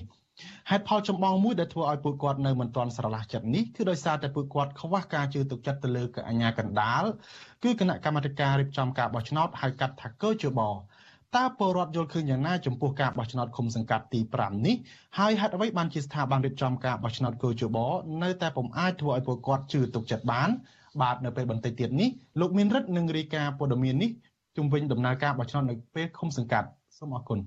[0.70, 7.04] ហេតុផលចម្បងមួយដែលធ្វើឲ្យពួកគាត់នៅមិនទាន់ស្រឡះចិត្តនេះគឺដោយសារតែពួកគាត់ខ្វះការជឿទុកចិត្តទៅលើអាជ្ញាកណ្ដាល
[7.64, 10.60] គឺគណៈកម្មាធិការរៀបចំការបោះឆ្នោតហៅកាត់ថាកោជប
[11.36, 14.76] តើពលរដ្ឋយល់ឃើញយ៉ាងណាចំពោះការបោះឆ្នោតឃុំសង្កាត់ទី5នេះ
[15.18, 17.78] ហើយហេតុអ្វីបានជាស្ថាប័នរៀបចំការបោះឆ្នោតកោជប
[18.22, 20.50] នៅតែពុំអាចធ្វើឲ្យពលរដ្ឋជឿទុកចិត្តបាន
[21.00, 22.08] បាទនៅពេលបន្តិចទៀតនេះ
[22.40, 24.10] លោកមានរិទ្ធនឹងរាយការណ៍ព័ត៌មាននេះ
[24.56, 27.38] ជុំវិញដំណើរការបោះឆ្នោតនៅពេលឃុំសង្កាត់សូមអរគុណ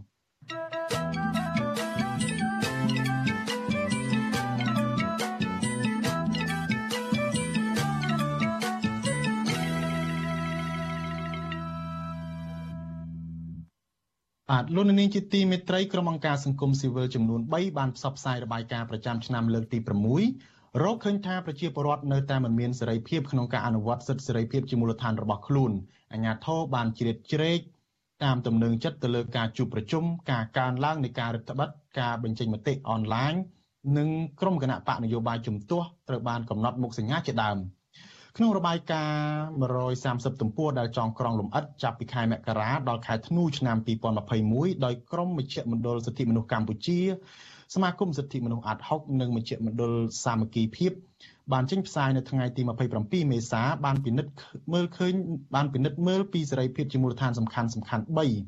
[14.51, 19.79] បាទលោកនាងជាទីមេត្រីក្រុមអង្គការសង្គមស៊ីវិលចំនួន3បានផ្សព្វផ្សាយរបាយការណ៍ប្រចាំឆ្នាំលើកទី
[20.19, 25.71] 6 រកឃើញថាប្រជាពលរដ្ឋនៅតែមិនមានសេរីភាពក្នុងការអនុវត្តសិទ្ធិសេរីភាពជាមូលដ្ឋានរបស់ខ្លួន
[26.11, 27.59] អាជ្ញាធរបានជ្រៀតជ្រែក
[28.23, 33.33] តាមទំនឹងចិត្តទៅលើការជួបប្រជុំការកើនឡើងនៃការរដ្ឋបတ်ការបញ្ចេញមតិអនឡាញ
[33.97, 34.09] និង
[34.41, 37.57] ក្រុមគណៈបកនយោបាយជំទាស់ត្រូវបានកំណត់មុខសញ្ញាជាដើម។
[38.37, 39.27] ក្នុងរបាយការណ៍
[39.77, 43.77] 130ទំព័រដែលចងក្រងលម្អិតចាប់ពីខែមករាដល់ខែធ្នូឆ្នាំ
[44.31, 46.99] 2021ដោយក្រមមជ្ឈមណ្ឌលសិទ្ធិមនុស្សកម្ពុជា
[47.73, 49.93] សមាគមសិទ្ធិមនុស្សអាត់ហុកនិងមជ្ឈមណ្ឌល
[50.25, 50.91] សាមគ្គីភាព
[51.53, 52.61] បានចេញផ្សាយនៅថ្ងៃទី
[52.97, 54.31] 27មេសាបានពិនិត្យ
[54.73, 55.13] មើលឃើញ
[55.55, 58.03] បានពិនិត្យមើលពីសេរីភាពជាមូលដ្ឋានសំខាន់សំខាន់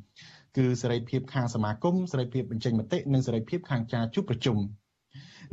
[0.05, 4.57] 3គឺសេរីភាពខាងសមាគមសេរីភាពបញ្ចេញមតិនិងសេរីភាពខាងការជួបប្រជុំ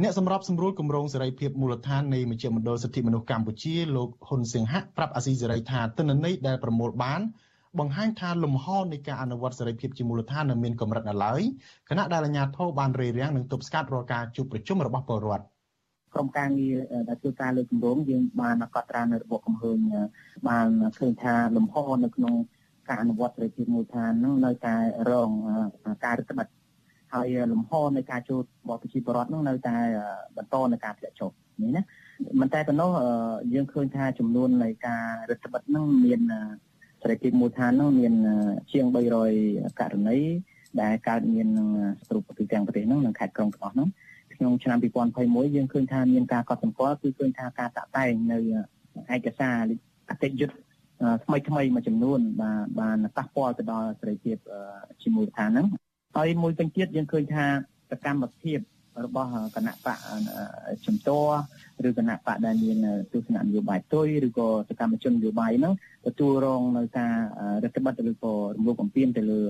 [0.02, 7.20] អ្នកសម្របសម្រួលគម្រោងសេរីភាពមូលដ្ឋាននៃមជ្ឈមណ្ឌលសិទ្ធិមនុស្សកម្ពុជាលោកហ៊ុនសៀងហាក់ប្រាប់អាស៊ីសេរីថាទិន្នន័យដែលប្រមូលបាន
[7.78, 11.42] បង្ហាញថាលំហនៃការអនុវត្តសេរីភាពជាមូលដ្ឋាននៅមានកម្រិតនៅឡើយ
[11.88, 15.44] គណៈដែលអាជ្ញាធរបានរារាំងនិងទប់ស្កាត់រាល់ការជួបប្រជុំរបស់ពលរដ្ឋ
[16.14, 16.76] ក្រុមការងារ
[17.08, 19.78] ដែលធ្វើការលើគម្រោងយើងបានកត់ត្រានៅរបបកំហើញ
[20.48, 22.34] បានឃើញថាលំហនៅក្នុង
[22.88, 24.76] ការអនុវត្តសេរីភាពមូលដ្ឋាននឹងនៅតែ
[25.10, 25.30] រង
[26.04, 26.56] ការរឹតបន្តឹង
[27.12, 29.76] ហើយលំហនៃការចូលរបស់ប្រជាពលរដ្ឋនោះនៅតែ
[30.36, 31.30] បន្តនៃការធ្លាក់ចុះ
[31.62, 31.82] នេះណា
[32.40, 32.90] មិនតែប៉ុណ្ណោះ
[33.54, 36.20] យើងឃើញថាចំនួននៃការរដ្ឋបិទនោះមាន
[37.02, 38.14] សេរីភាពមូលដ្ឋាននោះមាន
[38.72, 38.86] ជាង
[39.32, 40.18] 300ករណី
[40.82, 41.68] ដែលកើតមានក្នុង
[42.06, 43.88] ស្រុកទូទាំងប្រទេសនោះនិងខេត្តក្រុងទាំងអស់នោះ
[44.36, 44.78] ក្នុងឆ្នាំ
[45.16, 48.38] 2021យើងឃើញថាមានការកត់សម្គាល់គឺឃើញថាការតាក់តែងនៅ
[49.14, 49.56] ឯកសារ
[50.10, 50.56] អតិយុត្ត
[51.24, 54.36] ថ្មីថ្មីមួយចំនួនបាទបានប៉ះពាល់ទៅដល់សេរីភាព
[55.02, 55.66] ជាមូលដ្ឋានហ្នឹង
[56.16, 57.46] ហើយមួយវិញទៀតយើងឃើញថា
[57.90, 58.58] សកម្មភាព
[59.04, 59.98] របស់គណៈបក
[60.86, 61.38] ជំទាស់
[61.88, 62.76] ឬគណៈបកដែលមាន
[63.12, 65.74] ទស្សនៈនយោបាយទុយឬក៏សកម្មជននយោបាយហ្នឹង
[66.06, 67.14] ទទួលរងនៅការ
[67.62, 69.40] រដ្ឋបတ်ឬក៏រំលោភបំពានទៅលើ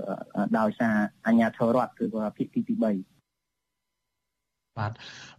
[0.59, 0.95] ដោយសារ
[1.27, 4.93] អាជ្ញាធររដ្ឋឬក៏ភាគីទី3បាទ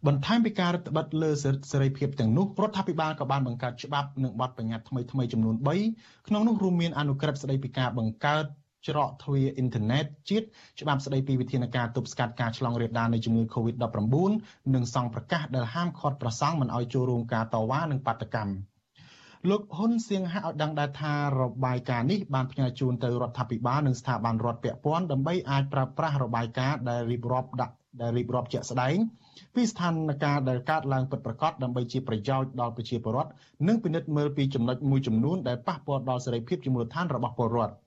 [0.08, 1.32] បន្ថែមពីការរដ្ឋបတ်លើ
[1.72, 5.56] សេរីភាពទាំងនោះរដ្ឋាភិបាលក៏បានបង្កើតច្បាប់និងបទបញ្ញត្តិថ្មីៗចំនួន
[5.92, 8.46] 3ក្នុងនោះរួមមានអនុក្រឹត្យស្តីពីការបង្កើត
[8.86, 10.46] ច្រកទ្វារអ៊ីនធឺណិតជាតិ
[10.82, 14.32] ច្បាប់ស្តីពីវិធានការទប់ស្កាត់ការឆ្លងរាលដាលនៃជំងឺ Covid-19
[14.74, 18.54] និងសង្ឃប្រកាសដែលហាមឃាត់ប្រសង់មិនឲ្យចូលរួមការតវ៉ានិងបាតកម្ម
[19.50, 28.96] លោកហ៊ុនសៀងហាក់ឲ្យដឹងដែរថារបាយការណ៍នេះបានផ្ញើជូនទៅរដ្ឋាភិបាលនិងស្ថាប័នរដ្ឋពាក់ព័ន្ធដើម្បីអាចប្រើប្រាស់របាយការណ៍ដែលរៀបរាប់ដាក់ដែលរៀបរាប់ជាក់ស្ដែង
[29.56, 33.32] ពីស្ថានភាពដែលកើតឡើងពិតប្រាកដដើម្បីជាប្រយោជន៍ដល់ប្រជាពលរដ្ឋ
[33.68, 37.74] និងពិនិត្យមើលពីចំណុចមួយចំនួនដែលប៉ះពាល់ដល់សេរីភាពជាមូលដ្ឋានរបស់ពលរដ្ឋ។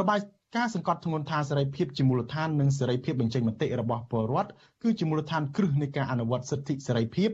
[0.00, 0.20] របាយ
[0.56, 4.50] ការណ៍សង្កត់ធ្ងន់ថាសេរីភាពជាមូលដ្ឋាននិងសេរីភាពបញ្ចេញមតិរបស់ពលរដ្ឋ
[4.82, 7.30] គឺជាមូលដ្ឋានគ្រឹះនៃការអនុវត្តសិទ្ធិសេរីភាព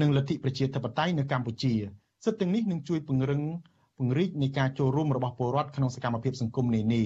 [0.00, 1.74] និងលទ្ធិប្រជាធិបតេយ្យនៅកម្ពុជា
[2.24, 3.42] សិទ្ធិទាំងនេះនឹងជួយពង្រឹង
[3.98, 7.02] ពង្រីកនៃការចូលរួមរបស់ពលរដ្ឋក្នុងសកម្មភាពសង្គមនានា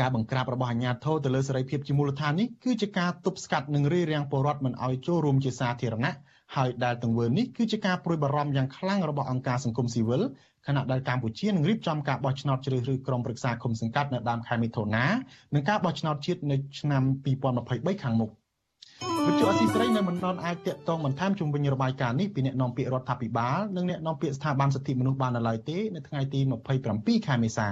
[0.00, 6.14] ការបង្ក្រាបរបស់អាជ្ញាធរទៅលើសេរីភាពជាមូលដ្ឋាននេះគឺជាការទប់ស្កាត់និងរារាំងពលរដ្ឋមិនឲ្យចូលរួមជាសាធារណៈ
[6.56, 10.22] ហើយដែលទង្វើនេះគឺជាការប្រួយបារម្ភយ៉ាងខ្លាំងរបស់អង្គការសង្គមស៊ីវិល
[10.66, 15.06] ខណៈដែលកម្ពុជានឹងរៀបចំការបោះឆ្នោតជ្រើសរើសក្រុមប្រឹក្សាគុំសង្កាត់នៅដើមខែមិថុនា
[15.54, 17.02] និងការបោះឆ្នោតជាតិនៅឆ្នាំ
[17.52, 18.30] 2023ខាងមុខ
[19.26, 26.40] វិទ្យុអស៊ីសេរីនៅមិនទាន់អាចតាក់ទងបន្ថែមជុំវិញរបាយការណ៍នេះពីអ្នកនាំពាក្យរដ្ឋាភិបាលនិងអ្នកនាំពាក្យស្ថាប័នសិទ្ធិមនុស្សបាននៅឡើយទេនៅថ្ងៃទី
[26.84, 27.68] 27ខែមេសា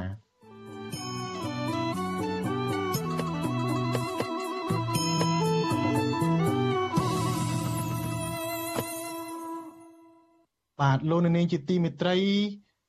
[10.81, 12.16] បាទលោកនាងជាទីមេត្រី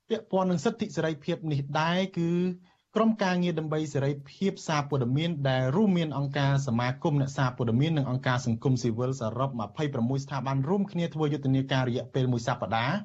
[0.09, 2.31] ពាក់ព័ន្ធនឹងសិទ្ធិសេរីភាពនេះដែរគឺ
[2.95, 9.49] ក្រុមការងារដើម្បីសេរីភាពសារព័ត៌មានដែលរួមមានអង្គការសមាគមអ្នកសារព័ត៌មាននិងអង្គការសង្គមស៊ីវិលសរុប
[9.87, 12.95] 26ស្ថាប័នរួមគ្នាធ្វើយុទ្ធនាការរយៈពេលមួយសប្តាហ៍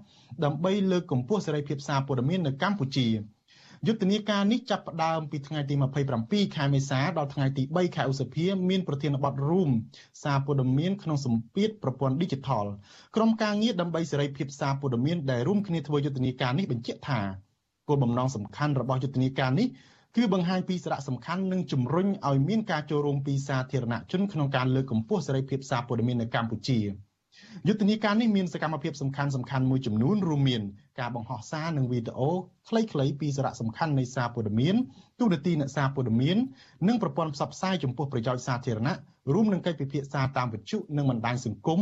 [0.45, 3.07] ដើម្បីលើកកម្ពស់សេរីភាពសារព័ត៌មាននៅកម្ពុជា។
[3.85, 5.75] យុទ្ធនាការនេះចាប់ផ្ដើមពីថ្ងៃទី
[6.15, 9.71] 27ខែមេសាដល់ថ្ងៃទី3ខែឧសភា មានប្រធានបទរួម
[10.23, 12.67] សារព័ត៌មានក្នុងសម្ពាធប្រព័ន្ធ Digital
[13.17, 17.21] ក្រុមការងារដើម្បីសេរីភាពសារព័ត៌មានដែលរួមគ្នាធ្វើយុទ្ធនាការនេះបញ្ជាក់ថា
[17.89, 19.69] គោលបំណងសំខាន់របស់យុទ្ធនាការនេះ
[20.17, 26.79] គឺបង្ហាញពីសារៈសំខាន់និងជំរុញឲ្យមានការចូលរួមពីសាធារណជនក្នុងការលើកកម្ពស់សេរីភាពសារព័ត៌មាននៅកម្ពុជា។
[27.67, 30.63] យុទ្ធនាការនេះមានសកម្មភាពសំខាន់សំខាន់មួយចំនួនរួមមាន
[31.01, 32.31] ការបង្ហោះសារនិងវីដេអូ
[32.69, 34.75] ខ្លីៗពីសារៈសំខាន់នៃសារព័ត៌មាន
[35.19, 36.37] ទូរទស្សន៍អ្នកសារព័ត៌មាន
[36.89, 38.97] និងប្រព័ន្ធផ្សព្វផ្សាយចំពោះប្រយោជន៍សាធារណៈ
[39.35, 41.81] រួមនឹងកិច្ចពិភាក្សាតាមវិទ្យុនិងបណ្ដាញសង្គម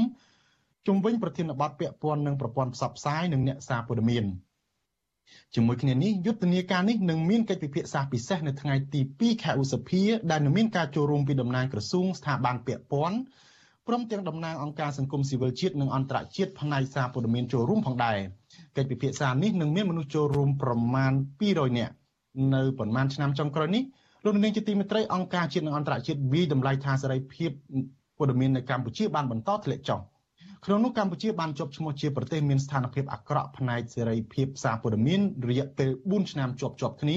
[0.87, 4.25] ជំវិញប្រធានបទពាក់ព័ន្ធនឹងប្រព័ន្ធផ្សព្វផ្សាយនិងអ្នកសារព័ត៌មាន
[5.55, 13.19] ជាមួយគ្នានេះយុទ្ធនាការនេះនឹងមានកិច្ចពិភាក្សាពិសេសនៅថ្ងៃទី2ខែឧសភាដែលនឹងមានការចូលរួមពីតំណាងក្រសួងស្ថាប័នពាក់ព័ន្ធ
[13.89, 18.17] ព្រមទាំងតំណាងអង្គការសង្គមស៊ីវិលជាតិនិងអន្តរជាតិផ្នែកសារព័ត៌មានចូលរួមផងដែរ
[18.77, 21.13] កិច្ចពិភាក្សានេះនឹងមានមនុស្សចូលរួមប្រមាណ
[21.45, 21.93] 200នាក់
[22.55, 23.83] នៅប្រមាណឆ្នាំចុងក្រោយនេះ
[24.25, 27.51] លោកនាងជាទីមេត្រីអង្គការជាតិនិងអន្តរជាតិវិតម្លៃថាសេរីភាព
[28.19, 30.01] ព័ត៌មាននៅកម្ពុជាបានបន្តធ្លាក់ចុះ
[30.65, 37.17] ក្នុងនោះកម្ពុជាបានជាប់ឈ្មោះជាប្រទេសមានស្ថានភាពអាក្រក់ផ្នែកសេរីភាពសារព័ត៌មានរយៈពេល4ឆ្នាំជាប់ជាប់គ្នា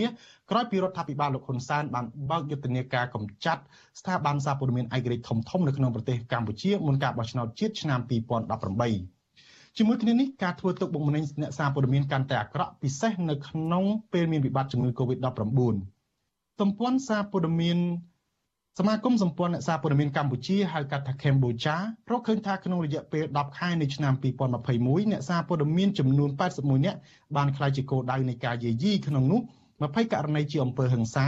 [0.52, 3.62] ក្រោយពីរដ្ឋាភិបាលលោកហ៊ុនសែនបានបើកយុទ្ធនាការកម្ចាត់
[4.00, 13.84] ស្ថាប័នសារព័ត៌មានឯករាជ្យធំធំនៅក្នុងប្រទេសកម្ពុជាមុនការបោះឆ្នោតជាតិឆ្នាំ2018ជាមួយគ្នានេះការធ្វើទុកបុកម្នេញអ្នកសារព័ត៌មានកាន់តែអាក្រក់ពិសេសនៅក្នុង
[14.14, 15.76] ពេលមានវិបត្តិជំងឺ Covid-19
[16.60, 17.78] ទំព័រសារព័ត៌មាន
[18.80, 21.76] សមាគមសម្ព័ន្ធអ្នកសារព័ត៌មានកម្ពុជាហៅកាត់ថា Cambodia
[22.12, 27.00] រកឃើញថាក្នុងរយៈពេល10ខែនៃឆ្នាំ2021អ្នកសារព័ត៌មានចំនួន81នាក់
[27.36, 29.42] បានក្លាយជាគោលដៅនៃការយាយីក្នុងនោះ
[29.82, 31.28] 20ករណីជាអំពើហិង្សា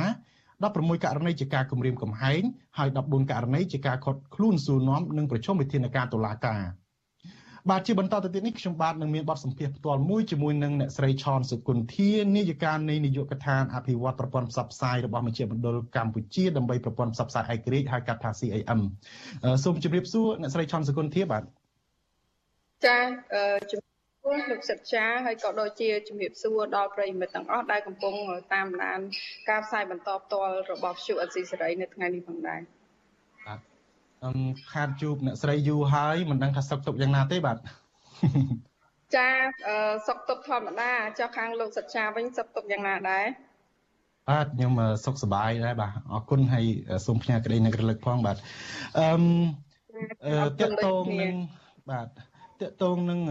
[0.51, 2.41] 16ករណីជាការគំរាមកំហែង
[2.77, 6.63] ហើយ14ករណីជាការខុតខ្លួនសួរនាំនិងប្រជុំវិធានការតុលាការ។
[7.69, 18.81] បាទជាបន្តទៅទៀតនេះខ្ញុំបាទនឹងមានបទសម្ភាសន៍ផ្ទាល់មួយជាមួយនឹងអ្នកស្រីឆនសុគន្ធានាយិកានៃនាយកដ្ឋានអភិវឌ្ឍប្រព័ន្ធផ្សព្វផ្សាយរបស់មជ្ឈមណ្ឌលកម្ពុជាដើម្បីប្រព័ន្ធផ្សព្វផ្សាយឯករាជ្យហៅកាត់ថា CAM
[19.63, 21.43] សូមជម្រាបសួរអ្នកស្រីឆនសុគន្ធាបាទ
[22.85, 22.97] ចា
[23.71, 23.88] ជំ
[24.31, 28.13] រាបលោកសិក្សាហើយក៏ដូចជាជំរាបសួរដល់ប្រិយមិត្តទាំងអស់ដែលកំពុង
[28.53, 28.99] តាមដាន
[29.49, 32.61] ការផ្សាយបន្តផ្ទាល់របស់វិទ្យុអេស៊ីសេរីនៅថ្ងៃនេះផងដែរ
[34.73, 37.57] ខាតជួបអ្នកស្រីយូរហើយមិនដឹងថាសុខទុក្ខយ៉ាងណាទេបាទ
[39.15, 39.29] ចា
[40.07, 43.25] សុខទុក្ខធម្មតាចុះខាងលោកសិក្សាវិញសុខទុក្ខយ៉ាងណាដែរ
[44.29, 44.71] បាទខ្ញុំ
[45.05, 46.65] សុខសប្បាយដែរបាទអរគុណហើយ
[47.05, 48.37] សូមផ្ញើក្តីនឹករលឹកផងបាទ
[48.99, 51.35] អឺតកតងនឹង
[51.91, 52.07] បាទ
[52.61, 53.21] តកតងនឹង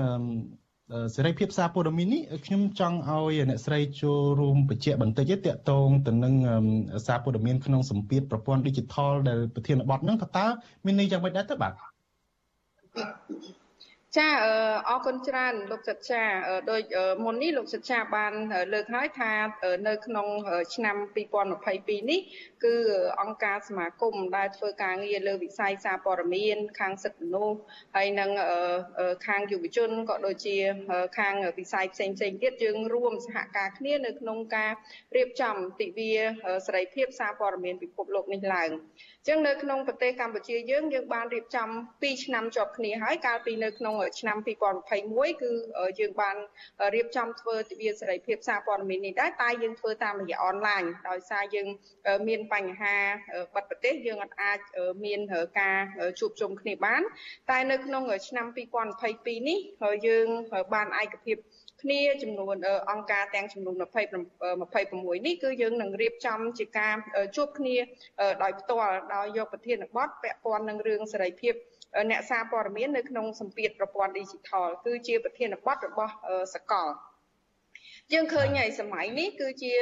[1.14, 6.34] សេរីភាពសារព័ត៌មាននេះខ្ញុំចង់ឲ្យអ្នកស្រីចូលរួមបញ្ជាក់បន្តិចទេតកតងទៅនឹង
[7.06, 10.46] សារព័ត៌មានក្នុងសម្ពាធប្រព័ន្ធ Digital ដែលប្រធានបទហ្នឹងតើ
[10.84, 11.72] មានន័យយ៉ាងម៉េចដែរទៅបាទ
[14.18, 14.28] ចា
[14.88, 16.22] អរគុណច្រើនលោកសិក្សា
[16.70, 16.82] ដោយ
[17.24, 18.32] មុននេះលោកសិក្សាបាន
[18.74, 19.32] លើកហើយថា
[19.88, 20.26] នៅក្នុង
[20.74, 20.96] ឆ្នាំ
[21.56, 22.20] 2022នេះ
[22.64, 22.74] គឺ
[23.20, 27.58] អង្គការសមាគមដែលធ្វើការងារលើវិស័យសារព័ត៌មានខាងសិទ្ធិមនុស្ស
[27.96, 28.30] ហើយនិង
[29.26, 30.56] ខាងយុវជនក៏ដូចជា
[31.18, 34.72] ខាងវិស័យផ្សេងផ្សេងទៀតយើងរួមសហការគ្នានៅក្នុងការ
[35.16, 36.12] រៀបចំទិវា
[36.66, 38.70] សេរីភាពសារព័ត៌មានពិភពលោកនេះឡើង
[39.26, 41.68] ចឹងនៅក្នុងប្រទេសកម្ពុជាយើងយើងបានរៀបចំ
[42.02, 44.36] 2ឆ្នាំជាប់គ្នាហើយកាលពីនៅក្នុងឆ្នាំ
[44.86, 45.50] 2021គឺ
[46.00, 46.36] យើងបាន
[46.94, 51.68] រៀបចំធ្វើទិវាសេរីភាពសារព័ត៌មាននេះដែរតែយើងធ្វើតាមរយៈអនឡាញដោយសារយើង
[52.28, 52.96] មានបញ្ហា
[53.54, 54.58] បិទប្រទេសយើងអាច
[55.04, 55.20] មាន
[55.60, 55.78] ការ
[56.20, 57.02] ជួបជុំគ្នាបាន
[57.50, 58.46] តែនៅក្នុងឆ្នាំ
[58.96, 59.58] 2022នេះ
[60.06, 60.26] យើង
[60.74, 61.36] បានឯកភាព
[61.82, 62.56] គ្នាចំនួន
[62.90, 66.94] អង្គការទាំងចំនួន20 26នេះគឺយើងនឹងរៀបចំជាការ
[67.36, 67.76] ជួបគ្នា
[68.42, 71.54] ដោយផ្ទាល់ដោយយកប្រធានបទពាក់ព័ន្ធនឹងរឿងសេរីភាព
[72.10, 76.12] អ្នកសារព័ត៌មាននៅក្នុងសម្ពាធប្រព័ន្ធ Digital គឺជាប្រធានបទរបស់
[76.54, 76.88] សកល
[78.12, 79.72] យើងឃើញហើយសម័យនេះគឺជា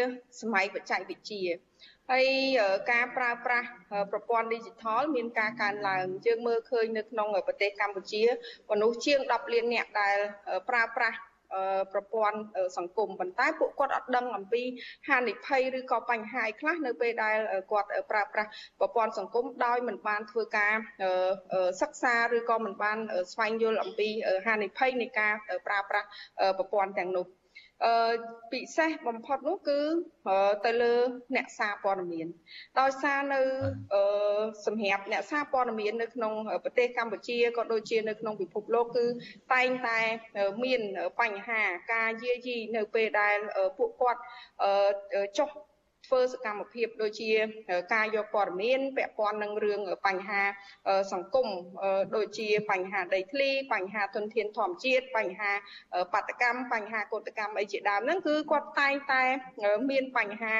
[0.41, 1.45] សម័យបច្ចេកវិទ្យា
[2.11, 2.27] ហើយ
[2.93, 3.69] ការប្រើប្រាស់
[4.13, 8.23] ប្រព័ន្ធ Digital មានការកើនឡើងយើងមើលឃើញនៅក្នុងប្រទេសកម្ពុជា
[8.71, 10.17] មនុស្សជាង10លានអ្នកដែល
[10.69, 11.19] ប្រើប្រាស់
[11.93, 12.39] ប្រព័ន្ធ
[12.77, 14.63] សង្គមប៉ុន្តែពួកគាត់អត់ដឹងអំពី
[15.09, 17.37] ហានិភ័យឬក៏បញ្ហាខ្លះនៅពេលដែល
[17.71, 20.75] គាត់ប្រើប្រាស់ប្រព័ន្ធសង្គមដោយមិនបានធ្វើការ
[21.81, 22.99] សិក្សាឬក៏មិនបាន
[23.33, 24.09] ស្វែងយល់អំពី
[24.47, 25.33] ហានិភ័យនៃការ
[25.67, 26.07] ប្រើប្រាស់
[26.59, 27.27] ប្រព័ន្ធទាំងនោះ
[27.85, 27.93] អឺ
[28.53, 29.81] ពិសេសបំផុតនោះគឺ
[30.65, 30.95] ទៅលើ
[31.37, 32.27] អ្នកសារព័ត៌មាន
[32.81, 33.41] ដោយសារនៅ
[33.95, 34.03] អឺ
[34.67, 36.33] សម្រាប់អ្នកសារព័ត៌មាននៅក្នុង
[36.65, 39.07] ប្រទេសកម្ពុជាក៏ដូចជានៅក្នុងពិភពលោកគឺ
[39.55, 40.01] តែងតែ
[40.65, 40.81] មាន
[41.21, 41.63] បញ្ហា
[41.93, 43.37] ការយាយីនៅពេលដែល
[43.79, 44.21] ពួកគាត់
[45.39, 45.51] ចុះ
[46.07, 47.31] ធ្វើសកម្មភាពដូចជា
[47.95, 50.43] ការយកព័ត៌មានពាក់ព័ន្ធនឹងរឿងបញ្ហា
[51.13, 51.49] សង្គម
[52.17, 55.53] ដូចជាបញ្ហាដីធ្លីបញ្ហាទុនធានធម្មជាតិបញ្ហា
[56.13, 59.23] បាតកម្មបញ្ហាកោតកម្មអីជាដើមហ្នឹងគឺគាត់តែងតែ
[59.91, 60.55] មានបញ្ហា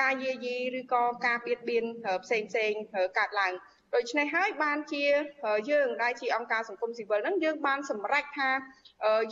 [0.00, 1.84] ការយាយីឬក៏ការបៀតបៀន
[2.24, 2.72] ផ្សេងផ្សេង
[3.18, 3.52] កើតឡើង
[3.94, 5.04] ដូច្នេះហើយបានជា
[5.70, 8.50] យើងដែលជាអង្គការសង្គមស៊ីវិលហ្នឹងយើងបានសម្រេចថា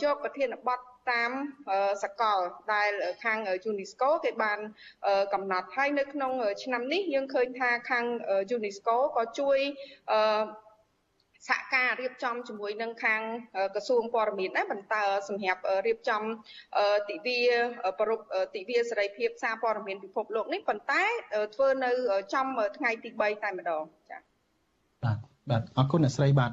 [0.03, 0.79] យកប្រធានបទ
[1.11, 1.31] តាម
[2.03, 2.39] សកល
[2.73, 2.91] ដែល
[3.23, 4.59] ខាង UNESCO គេបាន
[5.33, 6.31] កំណត់ហើយនៅក្នុង
[6.63, 8.05] ឆ្នាំនេះយើងឃើញថាខាង
[8.55, 9.59] UNESCO ក៏ជួយ
[11.47, 13.21] សហការរៀបចំជាមួយនឹងខាង
[13.75, 14.95] ក្រសួងព័ត៌មានដែរបន្ត
[15.27, 16.21] សម្រាប់រៀបចំ
[17.09, 17.39] ទិវា
[17.99, 18.19] ប្រព
[18.55, 21.03] ទិវាសេរីភាពសារព័ត៌មានពិភពលោកនេះប៉ុន្តែ
[21.55, 21.91] ធ្វើនៅ
[22.33, 22.45] ចំ
[22.77, 24.21] ថ្ងៃទី3តែម្ដងចា៎
[25.03, 25.17] បាទ
[25.49, 26.51] បាទអរគុណអ្នកស្រីបាទ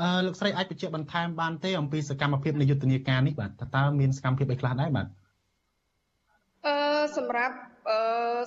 [0.00, 5.06] អឺលោកស្រីអាចបញ្ជាក់បន្ថែមបានទេអំពីសកម្មភាពនៃយុទ្ធនាការនេះបាទតើមានសកម្មភាពអីខ្លះដែរបាទ
[6.66, 6.76] អឺ
[7.16, 7.56] សម្រាប់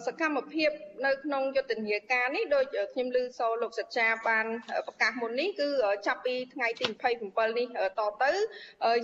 [0.05, 0.69] សកម្មភាព
[1.05, 4.45] នៅក្នុងយុទ្ធនាការនេះដូចខ្ញុំឮសូលោកសច្ចាបាន
[4.87, 5.67] ប្រកាសមុននេះគឺ
[6.07, 6.85] ចាប់ពីថ្ងៃទី
[7.21, 7.67] 27នេះ
[7.99, 8.31] តទៅ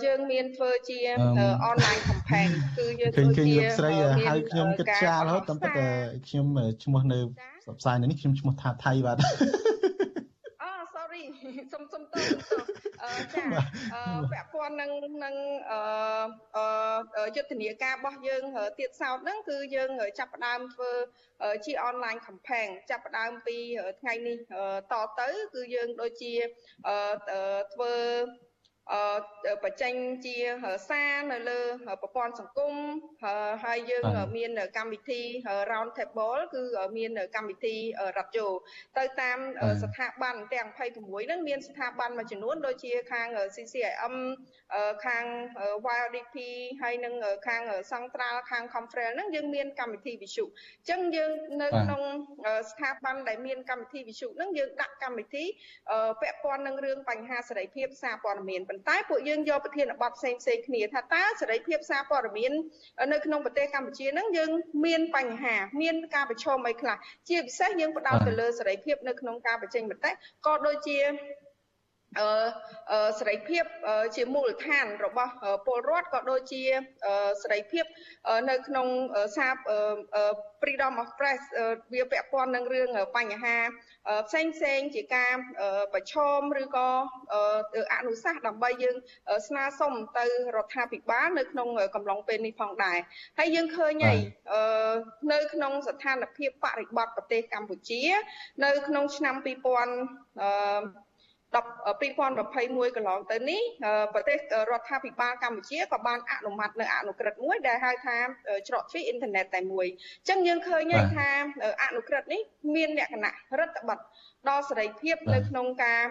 [0.05, 0.99] យើងមានធ្វើជា
[1.65, 3.91] អនឡាញ campaign គឺយើងធ្វើជាស្រី
[4.27, 5.71] ហៅខ្ញុំគិតចាលរហូតតាមពិត
[6.27, 6.47] ខ្ញុំ
[6.83, 7.19] ឈ្មោះនៅ
[7.61, 9.92] ផ្សព្វផ្សាយនេះខ្ញុំឈ្មោះថាថៃបាទអូ sorry
[11.71, 12.23] សុំសុំតើ
[13.03, 13.43] អឺចា
[14.31, 14.91] ពាក់ព័ន្ធនឹង
[15.23, 15.35] នឹង
[15.69, 18.43] អឺយុទ្ធនាការរបស់យើង
[18.79, 20.91] ទៀតសោតហ្នឹងគឺយើងចាប់ផ្ដើមធ្វើ
[21.65, 23.57] ជាអនឡាញ campaign ចាប់ផ្ដើមពី
[24.01, 24.37] ថ្ងៃនេះ
[24.93, 26.33] តទៅ គឺយើងដូចជា
[27.73, 27.93] ធ្វើ
[28.29, 28.52] អឺ
[29.63, 29.93] បញ្ចេញ
[30.25, 30.35] ជា
[30.89, 31.59] សារនៅលើ
[32.01, 32.73] ប្រព័ន្ធសង្គម
[33.63, 34.05] ហើយយើង
[34.37, 35.21] មានកម្មវិធី
[35.71, 36.63] round table គឺ
[36.97, 37.75] មានកម្មវិធី
[38.17, 38.47] រ៉ាឌីយ៉ូ
[38.97, 39.37] ទៅតាម
[39.83, 44.15] ស្ថាប័នទាំង26ហ្នឹងមានស្ថាប័នមួយចំនួនដូចជាខាង CCIM
[45.05, 45.25] ខាង
[45.99, 46.35] YDP
[46.81, 47.13] ហើយនឹង
[47.47, 52.01] ខាងសង្ត្រាល់ខាង Conference ហ្នឹងយើងមានកម្មវិធីវិទ្យុអញ្ចឹងយើងនៅក្នុង
[52.69, 55.45] ស្ថាប័នដែលមានកម្មវិធីវិទ្យុហ្នឹងយើងដាក់កម្មវិធី
[56.21, 62.51] ពាក់ព័ន្ធនឹងរឿងបញ្ហាសេរីភាពសារព័ត៌មានប៉ុន្តែពួកយើងយកប្រធានបទផ្សេងផ្សេងគ្នាថាតើសេរីភាពសារព័ត៌មាន
[63.13, 64.49] នៅក្នុងប្រទេសកម្ពុជាហ្នឹងយើង
[64.85, 66.97] មានបញ្ហាមានការប្រឈមអីខ្លះ
[67.29, 70.11] ជាពិសេសយើងផ្ដោតទៅលើសេរីភាពនៅក្នុងការបញ្ចេញមតិ
[70.45, 71.13] ក៏ដូចជាអឺ
[73.19, 73.63] សេរីភាព
[74.15, 75.33] ជាមូលដ្ឋានរបស់
[75.65, 76.63] ពលរដ្ឋក៏ដូចជា
[77.43, 77.85] សេរីភាព
[78.49, 78.87] នៅក្នុង
[79.37, 79.53] សារ
[80.61, 81.41] Freedom of Press
[81.93, 83.57] វាពាក់ព័ន្ធនឹងរឿងបញ្ហា
[84.27, 85.33] ផ្សេងផ្សេងជាការ
[85.93, 86.89] ប្រឈមឬក៏
[87.93, 88.95] អនុសាសន៍ដើម្បីយើង
[89.47, 92.97] ស្នើសុំទៅរដ្ឋាភិបាលនៅក្នុងកំឡុងពេលនេះផងដែរ
[93.39, 94.19] ហើយយើងឃើញហើយ
[95.33, 98.01] នៅក្នុងស្ថានភាពបរិបត្តិប្រទេសកម្ពុជា
[98.63, 101.02] នៅក្នុងឆ្នាំ2000
[101.53, 103.61] 2021កន្លងទៅនេះ
[104.13, 104.37] ប្រទេស
[104.71, 108.17] រដ្ឋាភិបាលកម្ពុជាក៏បានអនុម័តនៅអនុក្រឹត្យមួយដែលហៅថា
[108.67, 109.87] ច្រកទ្វារអ៊ីនធឺណិតតែមួយ
[110.19, 111.29] អញ្ចឹងយើងឃើញហើយថា
[111.83, 112.41] អនុក្រឹត្យនេះ
[112.75, 114.01] មានលក្ខណៈរដ្ឋបတ်
[114.49, 116.01] ដល់សេរីភាពនៅក្នុងការ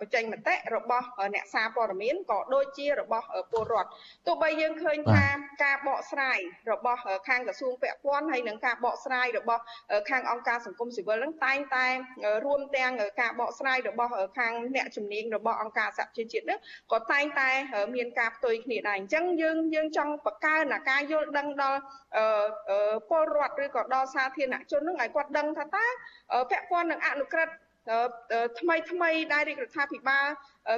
[0.00, 3.90] បញ្ចេញមតិរបស់អ្នកសារព័ត៌មានក៏ដូចជារបស់ពលរដ្ឋ
[4.26, 5.24] ទោះបីយើងឃើញថា
[5.64, 6.38] ការបកស្រាយ
[6.72, 9.62] របស់ខាងក្រសួងពាក់ព័ន្ធហើយនិងការបកស្រាយរបស់
[10.10, 11.86] ខាងអង្គការសង្គមស៊ីវិលនឹងតែងតែ
[12.44, 16.58] រួមទាំងការបកស្រាយរបស់ខាងអ្នកជំនាញរបស់អង្គការសហជីវជាតិនឹង
[16.92, 17.50] ក៏តែងតែ
[17.94, 21.80] មានការផ្ទុយគ្នាដែរអញ្ចឹងយើងយើងចង់បង្កើនការយល់ដឹងដល់
[23.08, 25.84] ពលរដ្ឋឬក៏ដល់សាធារណជននឹងឲ្យគាត់ដឹងថាតើ
[26.50, 27.54] ពាក់ព័ន្ធនឹងអនុក្រឹត្យ
[28.60, 30.26] ថ្មីថ្មីដែលរាជរដ្ឋាភិបាល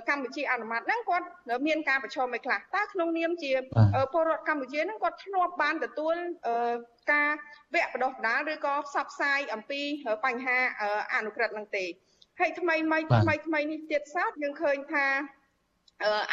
[0.08, 1.26] កម្ពុជាអនុម័តហ្នឹងគាត់
[1.66, 3.52] មានការប្រឈមអីខ្លះតើក្នុងនាមជា
[4.12, 6.14] ពលរដ្ឋកម្ពុជាហ្នឹងគាត់ធ្លាប់បានទទួល
[7.12, 7.30] ការ
[7.74, 9.80] វគ្គបណ្ដុះបណ្ដាលឬក៏ផ្សព្វផ្សាយអំពី
[10.24, 10.58] បញ្ហា
[11.14, 11.84] អនុក្រឹត្យហ្នឹងទេ
[12.40, 15.06] ហើយថ្មីថ្មីថ្មីថ្មីនេះទៀតសោតយើងឃើញថា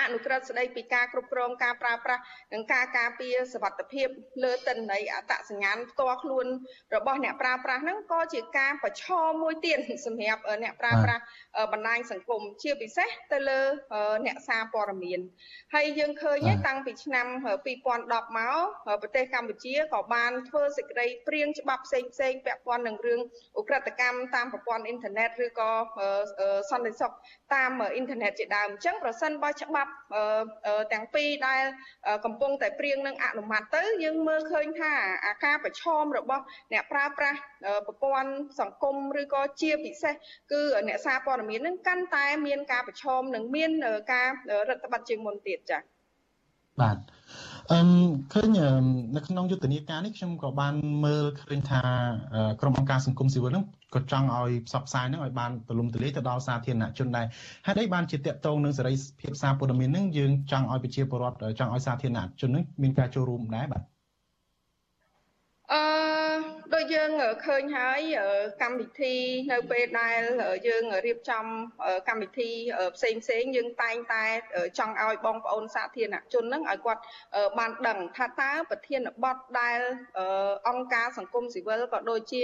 [0.02, 2.22] អនុក្រឹត្យស្ដីពីការគ្រប់គ្រងការប្រើប្រាស់
[2.54, 4.08] និងការការពារសវត្ថិភាព
[4.44, 6.48] លើតិន័យអត្តសញ្ញាណផ្ទាល់ខ្លួន
[6.96, 11.24] របស់អ្នកប្រើប្រាស់ហ្នឹងក៏ជាការប្រឈមមួយទៀតសម្រាប់អ្នកប្រើប្រាស់
[11.74, 13.62] បណ្ដាញសង្គមជាពិសេសទៅលើ
[14.26, 15.20] អ្នកសារព័ត៌មាន
[15.74, 23.22] ហើយយើងឃើញតាំងពីឆ្នាំ2010មកប្រទេសកម្ពុជាក៏បានធ្វើសេចក្តីព្រៀងច្បាប់ផ្សេងផ្សេងពាក់ព័ន្ធនឹងរឿង
[23.60, 25.72] ឧក្រិដ្ឋកម្មតាមប្រព័ន្ធអ៊ីនធឺណិតឬក៏
[26.72, 27.12] សន្តិសុខ
[27.56, 29.92] តាមអ៊ីនធឺណិតជាដើមអញ្ចឹងប្រសិនបើច្បាប់
[30.94, 31.64] ទាំងពីរដែល
[32.26, 34.92] កំពុងតែព្រៀងនឹងអនុម័តទៅយើងមើលឃើញថា
[35.26, 36.44] អាការប្រឈមរបស់
[36.74, 37.40] អ្នកប្រើប្រាស់
[37.88, 40.14] ប្រព័ន្ធសង្គមឬក៏ជាពិសេស
[40.52, 43.72] គឺអ្នកសារព័ត៌មាននឹងកាន់តែមានការប្រឈមនិងមាន
[44.14, 44.30] ការ
[44.70, 45.82] រដ្ឋបတ်ជាងមុនទៀតចា៎
[46.82, 46.98] បាទ
[47.72, 47.80] អឺ
[48.34, 48.48] ឃើញ
[49.16, 50.74] នៅក្នុងយុទ្ធនាការនេះខ្ញុំក៏បាន
[51.06, 51.82] មើលឃើញថា
[52.62, 57.26] ក្រុមអង្គការសង្គមស៊ីវិលហ្នឹងក៏ចង់ឲ្យផ្សព្វផ្សាយហ្នឹងឲ្យបានទូលំទូលាយទៅដល់សាធារណជនដែរ
[57.66, 63.82] ហេតុអីបានជាតកតងនឹងសេរីភាពសារព័ត៌មានហ្នឹងយើងចង់ឲ្យប្រជាពលរដ្ឋចង់ឲ្យសាធារណជនហ្នឹងមានការចូលរួមដែរបាទ
[65.72, 66.11] អឺ
[66.76, 67.12] ដូចយើង
[67.46, 68.00] ឃើញហើយ
[68.62, 69.16] កម្មវិធី
[69.52, 70.22] នៅពេលដែល
[70.68, 71.46] យើងរៀបចំ
[72.10, 72.52] កម្មវិធី
[72.96, 74.24] ផ្សេងផ្សេងយើងតែងតែ
[74.80, 77.02] ចង់ឲ្យបងប្អូនសាធារណជនហ្នឹងឲ្យគាត់
[77.60, 79.80] បានដឹងថាតើប្រធានបទដែល
[80.70, 82.42] អង្គការសង្គមស៊ីវិលក៏ដូចជា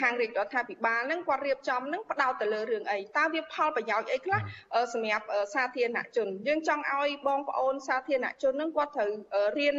[0.00, 4.40] ខាងរាជរដ្ឋាភិបាលហ្នឹងគាត់រៀបចំហ្នឹងផ្ដោតទៅលើរឿងអីតើវាផលប្រយោជន៍អីខ្លះ
[4.92, 9.10] សម្រាប់សាធារណជន យើងចង់ឲ្យបងប្អូនសាធារណជនហ្នឹងគាត់ត្រូវ
[9.58, 9.76] រៀន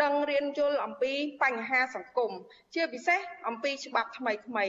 [0.00, 2.32] ដឹងរៀនយល់អំពីបញ្ហាសង្គម
[2.74, 4.66] ជាពិសេសអំពីច្បាប់ថ្មីថ្មី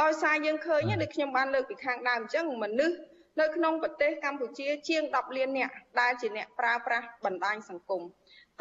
[0.00, 2.96] ដោយសារយើងឃើញដូចខ្ញុំបានលើកពីខាងដើមអញ្ចឹងមនុស្ស
[3.40, 8.02] នៅក្នុងប្រទេសកម្ពុជាជាង10លានអ្នកដែលជាអ្នកប្រើប្រាស់បណ្ដាញសង្គម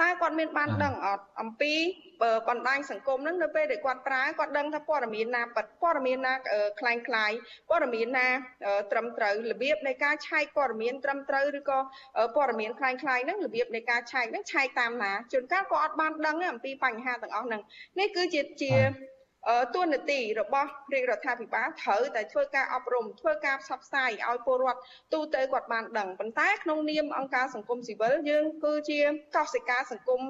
[0.00, 1.74] តើគាត់មានបានដឹងអត់អំពី
[2.48, 6.34] បណ្ដាញសង្គមហ្នឹងនៅពេលដែលគាត់ប្រើគាត់ដឹងថាព័ត៌មានណាប៉ព័ត៌មានណា
[6.80, 7.32] คล้ายคล้าย
[7.70, 8.28] ព័ត៌មានណា
[8.90, 11.78] ត្រឹមត្រូវរបៀបនៃការឆែកព័ត៌មានត្រឹមត្រូវឬក៏
[12.36, 17.62] ព័ត៌មានคล้ายคล้ายហ្នឹងរបៀបនៃការឆែកហ្នឹងឆែកតាមណាជួនកាលក៏អត់បានដឹងអំពីបញ្ហាទាំងអស់ហ្នឹង
[17.98, 18.72] នេះគឺជាជា
[19.75, 24.79] តួនាទីរបស់រាជរដ្ឋាភិបាលត្រូវតែធ្វើការអប់រំធ្វើការផ្សព្វផ្សាយឲ្យពលរដ្ឋ
[25.13, 28.99] ទូទៅគាត់បានដឹងប៉ុន្តែក្នុងនាមអង្គការសង្គមស៊ីវិលយើងគឺជា
[29.35, 30.21] កោសិកាសង្គម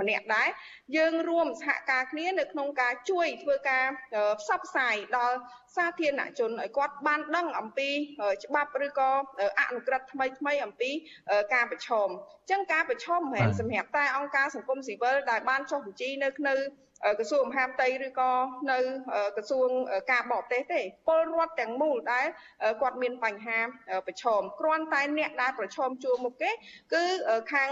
[0.00, 0.48] ម្នាក់ដែរ
[0.96, 3.84] យើងរួមសហការគ្នានៅក្នុងការជួយធ្វើការ
[4.40, 5.36] ផ្សព្វផ្សាយដល់
[5.76, 7.90] សាធារណជនឲ្យគាត់បានដឹងអំពី
[8.44, 9.10] ច្បាប់ឬក៏
[9.60, 10.90] អនុក្រឹត្យថ្មីថ្មីអំពី
[11.54, 16.54] ការប្រឈមអញ្ចឹងការប្រឈមមិនមែនសម្រាប់តែអង្គការសង្គមស៊ីវិលដែលបានចុះបញ្ជីនៅនៅ
[17.18, 18.30] ក្រសួងមហាផ្ទៃឬក៏
[18.70, 18.78] នៅ
[19.36, 19.68] ក្រសួង
[20.12, 22.26] ការបរទេសទេពលរដ្ឋទាំងមូលដែល
[22.82, 23.58] គាត់មានបញ្ហា
[24.06, 26.50] ប្រឈមគ្រាន់តែអ្នកដែលប្រឈមជួរមុខគេ
[26.94, 27.04] គឺ
[27.52, 27.70] ខាង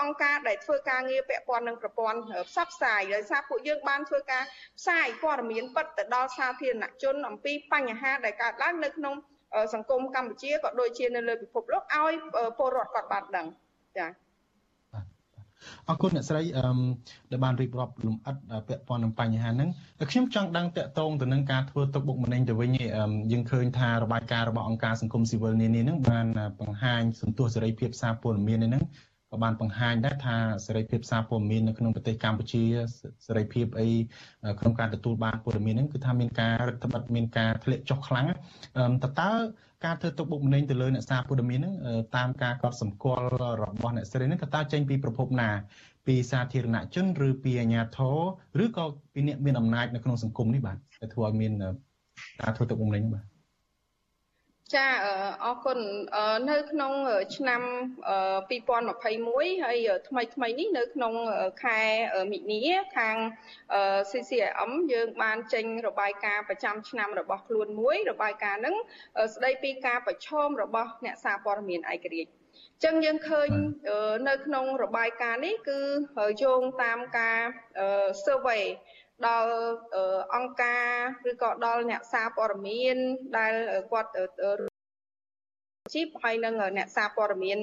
[0.00, 2.18] អង្គការដែលធ្វើការងារពាក់ព័ន្ធនឹងប្រព័ន្ធ
[2.48, 4.44] ផ្សព្វផ្សាយដោយសារពួកយើងបានធ្វើការ
[4.78, 9.14] ផ្សាយព័ត៌មានពិតទៅដល់សាធារណជនអំពីបញ្ហាដែលកើតឡើងនៅក្នុង
[9.74, 12.12] សង្គមកម្ពុជាក៏ដូចជានៅលើពិភពលោកឲ្យ
[12.58, 13.46] ពលរដ្ឋគាត់បានដឹង
[13.98, 14.23] ចា៎
[15.88, 16.64] អរគុណអ្នកស្រីអឺ
[17.30, 18.36] ដែលបានរៀបរាប់លំអិត
[18.68, 19.70] ពាក់ព័ន្ធនឹងបញ្ហាហ្នឹង
[20.10, 22.70] ខ្ញុំចង់ដឹងតកតងទៅនឹងការធ្វើទុកបុកម្នេញទៅវិញ
[23.32, 26.26] យើងឃើញថារបាយការណ៍របស់អង្គការសង្គមស៊ីវិលនានាហ្នឹងបាន
[26.60, 28.84] បង្ហាញសន្ទុះសេរីភាពសារព័ត៌មានហ្នឹង
[29.34, 30.36] ក៏បានបង្ហាញដែរថា
[30.66, 32.62] សេរីភាពសារព័ត៌មាននៅក្នុងប្រទេសកម្ពុជា
[33.26, 33.88] សេរីភាពអី
[34.60, 38.26] ក្នុងការទទួលបានព័ត៌មានហ្នឹងគឺថាមានការរឹតបន្តឹងមានការធ្លាក់ចុះខ្លាំង
[39.02, 39.32] តើតើ
[39.84, 41.74] ការធ្វើទុកបុកម្នេញទៅលើអ្នកសារព័ត៌មានហ្នឹង
[42.16, 43.24] តាមការកត់សម្គាល់
[43.62, 45.48] របស់អ្នកស្រីហ្នឹងក៏តើចេញពីប្រភពណា
[46.06, 51.52] ពីសាធារណជនឬពីអាជ្ញាធរឬក៏ពីអ្នកមានអំណាចនៅក្នុងសង្គមនេះបាទដែលធ្វើឲ្យមាន
[52.40, 53.24] ការធ្វើទុកបុកម្នេញបាទ
[54.72, 54.86] ចា
[55.44, 55.78] អរគុណ
[56.50, 56.92] នៅក្នុង
[57.36, 57.62] ឆ្នាំ
[58.48, 61.12] 2021ហើយថ្មីថ្មីនេះនៅក្នុង
[61.64, 61.80] ខែ
[62.32, 63.16] មិនិនាខាង
[64.10, 68.76] CCIM យើងបានចេញរបាយការណ៍ប្រចាំឆ្នាំរបស់ខ្លួនមួយរបាយការណ៍ហ្នឹង
[69.34, 72.30] ស្ដីពីការប្រឈមរបស់អ្នកសារព័ត៌មានឯករាជ្យ
[72.84, 73.48] ចឹងយើងឃើញ
[74.28, 75.78] នៅក្នុងរបាយការណ៍នេះគឺ
[76.42, 77.38] យោងតាមការ
[78.24, 78.64] survey
[79.28, 79.52] ដល់
[80.34, 80.86] អង្គការ
[81.30, 82.96] ឬក៏ដល់អ្នកសារព័ត៌មាន
[83.38, 83.52] ដែល
[83.92, 84.10] គាត់
[85.92, 87.58] ជីពហើយនឹងអ្នកសារព័ត៌មាន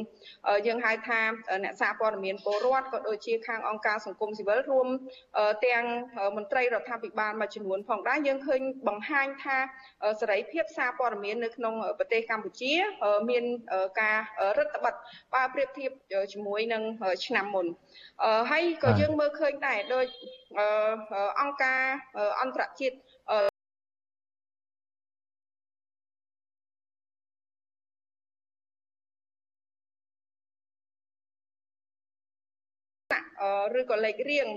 [0.68, 1.20] យើងហៅថា
[1.64, 4.88] អ្នកសារព័ត៌មានពលរដ្ឋក៏ដូចជាខាងអង្គការសង្គមស៊ីវិលរួម
[5.66, 5.84] ទាំង
[6.38, 9.58] មន្ត្រីរដ្ឋាភិបាលមួយចំនួនផងដែរយើងឃើញបង្ហាញថា
[10.22, 12.74] សេរីភាពសារព័ត៌មាននៅក្នុងប្រទេសកម្ពុជា
[13.30, 13.44] មាន
[14.02, 14.18] ការ
[14.58, 15.04] រឹតបន្តឹង
[15.34, 15.92] បើប្រៀបធៀប
[16.34, 16.84] ជាមួយនឹង
[17.26, 17.66] ឆ្នាំមុន
[18.52, 20.06] ហើយក៏យើងមើលឃើញដែរដោយ
[21.42, 21.82] អង្គការ
[22.42, 22.96] អន្តរជាតិ
[33.80, 34.48] ឬក៏លេខរៀង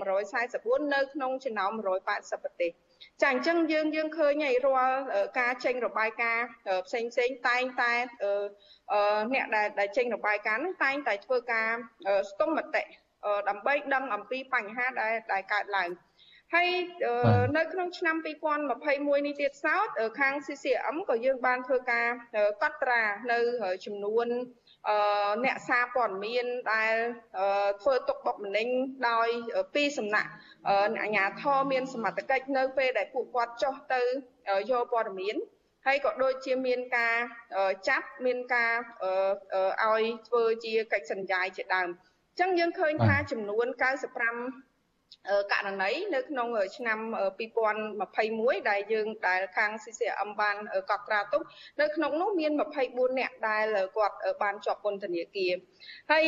[0.41, 1.71] 144នៅក្នុងចំណោម
[2.07, 2.71] 180ប្រទេស
[3.21, 4.97] ចាអញ្ចឹងយើងយើងឃើញហើយរាល់
[5.39, 6.47] ការចេញរបាយការណ៍
[6.87, 7.93] ផ្សេងផ្សេងតែងតែ
[9.33, 11.69] អ្នកដែលដែលចេញរបាយការណ៍ហ្នឹងតែងតែធ្វើការ
[12.29, 12.83] ស្ទង់មតិ
[13.49, 15.89] ដើម្បីដឹងអំពីបញ្ហាដែលដែលកើតឡើង
[16.53, 16.67] ហើយ
[17.57, 19.87] នៅក្នុងឆ្នាំ2021នេះទៀតសោត
[20.19, 22.07] ខាង CCM ក៏យើងបានធ្វើការ
[22.61, 23.39] កត់ត្រានៅ
[23.85, 24.27] ចំនួន
[25.45, 26.93] អ្នកសារព័ត៌មានដែល
[27.81, 28.67] ធ្វើទុកបុកម្នេញ
[29.09, 29.27] ដោយ
[29.75, 30.29] ពីសំណាក់
[31.01, 34.01] អាជ្ញាធរមានសមត្ថកិច្ចនៅពេលដែលពួកគាត់ចុះទៅ
[34.71, 35.35] យកព័ត៌មាន
[35.85, 37.15] ហើយក៏ដូចជាមានការ
[37.87, 38.73] ចាប់មានការ
[39.83, 43.65] ឲ្យធ្វើជាកិច្ចសន្យាជាដើមអញ្ចឹងយើងឃើញថាចំនួន
[44.23, 44.74] 95
[45.51, 46.47] ករណីនៅក្នុង
[46.77, 46.99] ឆ្នាំ
[47.79, 50.55] 2021ដែលយើងដែលខាង CCM បាន
[50.89, 51.41] កត់ត្រាទុក
[51.81, 52.51] នៅក្នុងនោះមាន
[52.85, 53.65] 24នាក់ដែល
[53.97, 55.53] គាត់បានជាប់ពន្ធនាគារ
[56.11, 56.25] ហើយ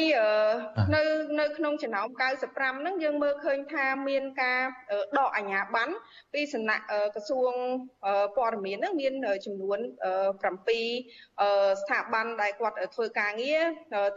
[0.96, 1.02] នៅ
[1.40, 2.08] នៅក្នុងចំណោម
[2.46, 4.62] 95ហ្នឹងយើងមើលឃើញថាមានការ
[5.18, 5.94] ដកអាជ្ញាប័ណ្ណ
[6.34, 6.84] ពីសំណាក់
[7.16, 7.54] ក្រសួង
[8.38, 9.14] ព័ត៌មានហ្នឹងមាន
[9.46, 13.62] ចំនួន7ស្ថាប័នដែលគាត់ធ្វើការងារ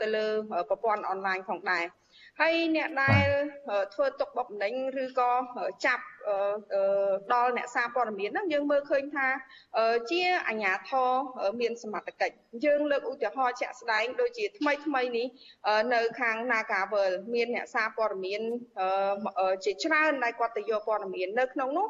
[0.01, 0.27] ទៅលើ
[0.69, 1.85] ប្រព័ន្ធអនឡាញផងដែរ
[2.43, 3.27] ហើយអ្នកដែល
[3.95, 4.73] ធ្វើទុកបុកម្នេញ
[5.03, 5.31] ឬក៏
[5.87, 6.05] ចាប់
[7.35, 9.29] ដល់អ្នកសារព័ត៌មានហ្នឹងយើងមើលឃើញថា
[10.11, 11.09] ជាអាជ្ញាធរ
[11.61, 15.27] មានសមត្ថកិច្ចយើងលើកឧទាហរណ៍ជាក់ស្ដែងដូចជាថ្មីថ្មីនេះ
[15.95, 18.43] នៅខាង Nagavel មានអ្នកសារព័ត៌មាន
[19.65, 21.89] ជាច្រើនដែលគាត់ទៅយកព័ត៌មាននៅក្នុងនោះ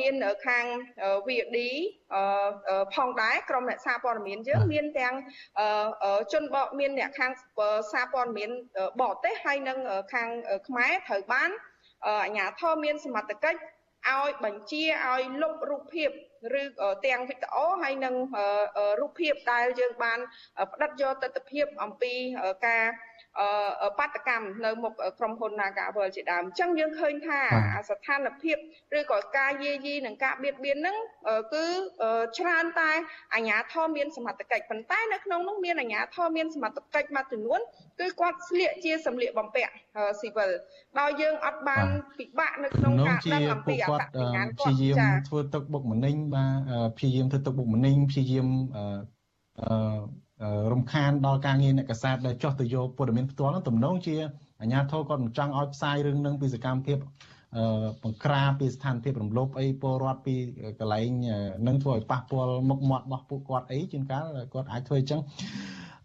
[0.00, 0.14] មាន
[0.46, 0.64] ខាង
[1.26, 1.58] VD
[2.94, 5.14] ផងដែរក្រុមអ្នកសារព័ត៌មានយើងមានទាំង
[6.32, 7.32] ជនបកមានអ្នកខាង
[7.92, 8.50] សារព័ត៌មាន
[9.00, 9.78] បរទេសហើយនិង
[10.12, 10.28] ខាង
[10.68, 11.50] ខ្មែរត្រូវបាន
[12.06, 13.58] អាជ្ញាធរមានសមត្ថកិច្ច
[14.10, 16.10] ឲ្យបញ្ជាឲ្យលុបរូបភាព
[16.60, 16.62] ឬ
[17.06, 18.14] ទាំងវីដេអូហើយនិង
[19.00, 20.18] រូបភាពដែលយើងបាន
[20.72, 22.14] ផ្ដិតយកទស្សនវិជ្ជាអំពី
[22.66, 22.84] ការ
[23.98, 27.40] បាតកម្មនៅមុខក្រុមហ៊ុន Nagavel ជាដើមអញ្ចឹងយើងឃើញថា
[27.90, 28.56] ស្ថានភាព
[28.98, 30.96] ឬក៏ការយាយីនិងការបៀតបៀនហ្នឹង
[31.54, 31.64] គឺ
[32.38, 32.90] ច្រើនតែ
[33.34, 37.60] អាជ្ញាធរមានសមត្ថកិច្ចប៉ុន្តែនៅក្នុងនោះមានអាជ្ញាធរមានសមត្ថកិច្ចមួយចំនួន
[38.00, 39.72] គឺគាត់ស្លៀកជាសម្លៀកបំពាក់
[40.20, 40.50] ស៊ីវិល
[41.00, 41.86] ដោយយើងអត់បាន
[42.18, 49.76] ពិបាកនៅក្នុងការដឹងអំពីអត្តសញ្ញាណគាត់ព្យាយាមធ្វើទឹកបុកម្នេញបាទព្យាយាមធ្វើទឹកបុកម្នេញព្យាយាមអឺ
[50.72, 54.14] រំខានដល់ការងារអ្នកកសែតដែលចោះទៅយកព័ត៌មានផ្ទាល់នោះទំនងជា
[54.60, 56.98] អាជ្ញាធរគាត់មិនចង់ឲ្យផ្សាយរឿងនឹងពីសកម្មភាព
[58.02, 60.34] បង្ក្រាបពីស្ថានភាពរំលោភអីពលរដ្ឋពី
[60.78, 61.08] កន្លែង
[61.66, 64.24] នឹងធ្វើឲ្យប៉ះពាល់មុខមាត់របស់ពួកគាត់អីជាងកាល
[64.54, 65.20] គាត់អាចធ្វើអញ្ចឹង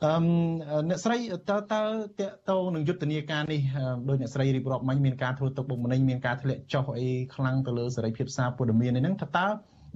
[0.04, 1.18] អឺអ្នកស្រី
[1.50, 1.82] តើតើ
[2.20, 3.62] តកតោនឹងយុទ្ធនាការនេះ
[4.10, 9.48] ដោយអ្នកស្រីរៀបរាប់មិញមានការធ្វើទុកបុកម្នេញមានការធ្លាក់ចុះអីខ្លាំងទៅលើសេរីភាពសារព័ត៌មាននេះហ្នឹងតើតើ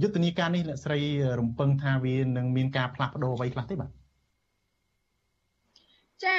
[0.02, 1.00] យុទ្ធនាការនេះអ្នកស្រី
[1.40, 4.01] រំពឹងថាវានឹងមានការផ្លាស់ប្ដូរអ្វីខ្លះទេបាទ
[6.26, 6.38] ចា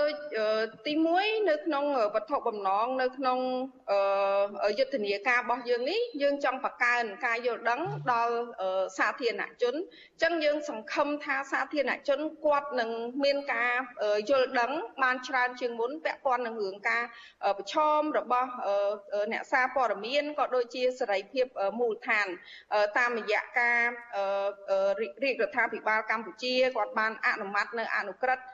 [0.00, 0.12] ដូច
[0.86, 0.92] ទី
[1.22, 3.38] 1នៅក្នុងវត្ថុបំណងនៅក្នុង
[4.78, 7.80] យុទ្ធនាការរបស់យើងនេះយើងចង់បង្កើនការយល់ដឹង
[8.12, 8.34] ដល់
[8.98, 12.90] សាធារណជនអញ្ចឹងយើងសង្ឃឹមថាសាធារណជនគាត់នឹង
[13.24, 13.72] មានការ
[14.30, 17.02] យល់ដឹងបានច្រើនជាងមុនពាក់ព័ន្ធនឹងរឿងការ
[17.58, 18.50] ប្រឈមរបស់
[19.32, 21.46] អ្នកសារព័ត៌មានក៏ដូចជាសេរីភាព
[21.78, 22.26] មូលដ្ឋាន
[22.98, 23.80] តាមរយៈការ
[25.00, 28.44] រាជរដ្ឋាភិបាលកម្ពុជាគាត់បានអនុម័តនៅអនុក្រឹត្យ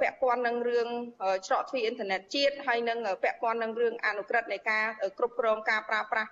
[0.00, 0.88] ពាក់ព័ន្ធនឹងរឿង
[1.46, 4.84] ច្រកទ្វារអ៊ីនធឺណិតជាតិហើយនឹងពាក់ព័ន្ធនឹងរឿងអនុក្រឹត្យនៃការ
[5.18, 6.30] គ្រប់គ្រងការប្រើប្រាស់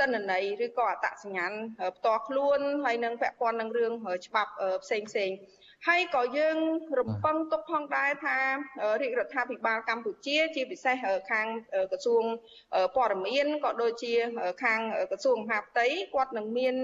[0.00, 1.52] តនន័យឬក៏អត្តសញ្ញាណ
[1.96, 3.92] ផ្ទាល់ខ្លួនហើយនឹងពាក់ព័ន្ធនឹងរឿង
[4.26, 4.52] ច្បាប់
[4.84, 5.30] ផ្សេងផ្សេង
[5.88, 6.56] ហើយក៏យើង
[6.98, 8.36] រំពឹងទុកផងដែរថា
[9.00, 10.96] រាជរដ្ឋាភិបាលកម្ពុជា ជាពិសេស
[11.30, 11.46] ខាង
[11.92, 12.24] ក្រសួង
[12.96, 14.14] ព័ត៌មានក៏ដូចជា
[14.64, 14.80] ខាង
[15.10, 16.74] ក្រសួងមហាផ្ទៃគាត់នឹងមាន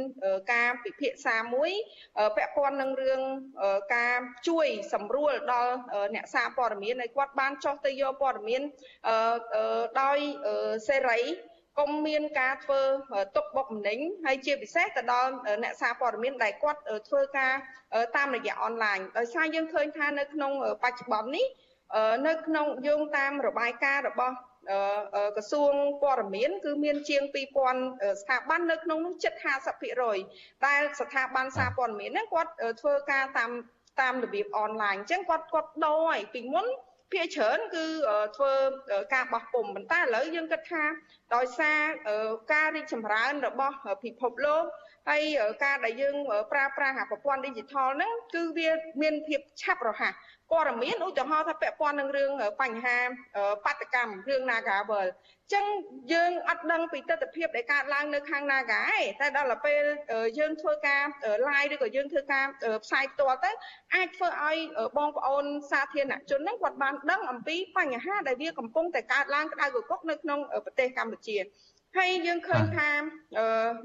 [0.52, 1.70] ការពិភាក្សាមួយ
[2.36, 3.20] ពាក់ព័ន្ធនឹងរឿង
[3.96, 4.16] ការ
[4.48, 5.72] ជួយសម្រួលដល់
[6.14, 8.62] អ្នកសារព័ត៌មានឲ្យគាត់បានចុះទៅយកព័ត៌មាន
[10.02, 10.18] ដោយ
[10.88, 11.20] សេរី
[11.78, 12.80] កុំមានការធ្វើ
[13.36, 15.30] ទុកបុកម្នេញហើយជាពិសេសទៅដល់
[15.62, 17.52] អ្នកសារព័ត៌មានដែលគាត់ធ្វើការ
[18.16, 20.52] តាមរយៈអនឡាញដោយសារយើងឃើញថានៅក្នុង
[20.82, 21.46] បច្ចុប្បន្ននេះ
[22.26, 24.34] នៅក្នុងយោងតាមរបាយការណ៍របស់
[25.36, 25.72] ក្រសួង
[26.02, 27.22] ព័ត៌មានគឺមានជាង
[27.72, 29.32] 2000ស្ថាប័ននៅក្នុងនោះជិត
[29.98, 33.50] 50%ដែលស្ថាប័នសារព័ត៌មានហ្នឹងគាត់ធ្វើការតាម
[34.00, 36.66] តាមរបៀបអនឡាញអញ្ចឹងគាត់គាត់ដូរហើយពីមុន
[37.12, 37.84] ភាគច្រើនគឺ
[38.36, 38.52] ធ្វើ
[39.14, 40.84] ការបោះពុំប៉ុន្តែឥឡូវយើងគិតថា
[41.34, 41.78] ដោយសារ
[42.52, 44.64] ការរីកចម្រើនរបស់ពិភពលោក
[45.08, 45.22] ហើយ
[45.64, 46.16] ការដែលយើង
[46.52, 48.70] ប្រើប្រាស់ប្រព័ន្ធ digital ហ្នឹងគឺវា
[49.02, 50.12] មានភាពឆាប់រហ័ស
[50.50, 52.30] ព័ត៌មានឧទាហរណ៍ថាពាក់ព័ន្ធនឹងរឿង
[52.60, 52.96] បញ្ហា
[53.64, 55.06] បាតកម្មរឿង Nagavel
[55.52, 55.64] ចឹង
[56.12, 59.82] យើងអត់ដឹងពីទស្សនវិជ្ជាដែលកើតឡើងនៅខាង Naga ឯងតែដល់ពេល
[60.38, 61.02] យើងធ្វើការ
[61.48, 62.44] live ឬក៏យើងធ្វើការ
[62.84, 63.50] ផ្សាយផ្ទាល់ទៅ
[63.94, 64.56] អាចធ្វើឲ្យ
[64.98, 71.38] បងប្អូនសាធារណជនហ្នឹងគាត់បានដឹងអំពីបញ្ហាដែលវាកំពុងតែកើតឡើងក្តៅគគុកនៅក្នុងប្រទេសកម្ពុជា
[71.96, 72.90] ហើយយើងឃើញថា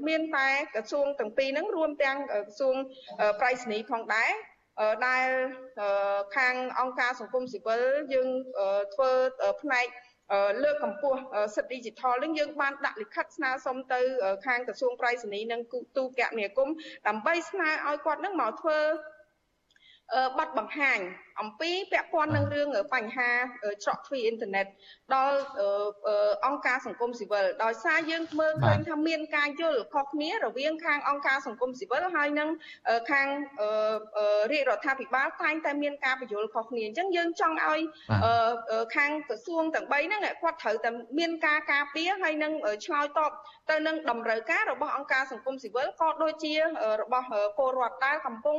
[0.08, 2.76] មានតែក្រសួងទាំងពីរហ្នឹងរួមទាំងក្រសួង
[3.40, 4.30] ប្រៃសណីផងដែរ
[5.06, 5.28] ដែល
[6.36, 8.28] ខាងអង្គការសង្គមស៊ីវិលយើង
[8.94, 9.10] ធ្វើ
[9.62, 9.86] ផ្នែក
[10.62, 11.18] លើកកម្ពស់
[11.56, 14.00] សិទ្ធិ digital នឹងយើងបានដាក់លិខិតស្នើសុំទៅ
[14.46, 15.60] ខាងក្រសួងប្រៃសណីនិង
[15.96, 16.74] ទូរគមនាគមន៍
[17.08, 18.78] ដើម្បីស្នើឲ្យគាត់នឹងមកធ្វើ
[20.38, 21.00] ប័ណ្ណបង្ហាញ
[21.40, 23.30] អំពីពាក់ព័ន្ធនឹងរឿងបញ្ហា
[23.84, 24.66] ច្រកទ្វារអ៊ីនធឺណិត
[25.14, 25.36] ដល់
[26.46, 32.48] អង្គការសង្គមស៊ីវិលដោយសារយើងមើលឃើញថាមានការយល់ខុសគ្នារវាងខាងអង្គការសង្គមស៊ីវិលហើយនិង
[33.10, 33.28] ខាង
[34.50, 37.80] រាជរដ្ឋាភិបាលតែងតែមានការបញ្យល់ខុសគ្នាអញ្ចឹងយើងចង់ឲ្យ
[38.96, 42.52] ខាងក្រសួងទាំង3ហ្នឹងគាត់ត្រូវតែមានការការពារហើយនឹង
[42.86, 43.32] ឆ្លើយតប
[43.70, 46.54] ទៅនឹងតម្រូវការរបស់អង្គការសង្គមស៊ីវិលក៏ដូចជា
[47.02, 47.26] របស់
[47.58, 48.58] ពលរដ្ឋដែលកំពុង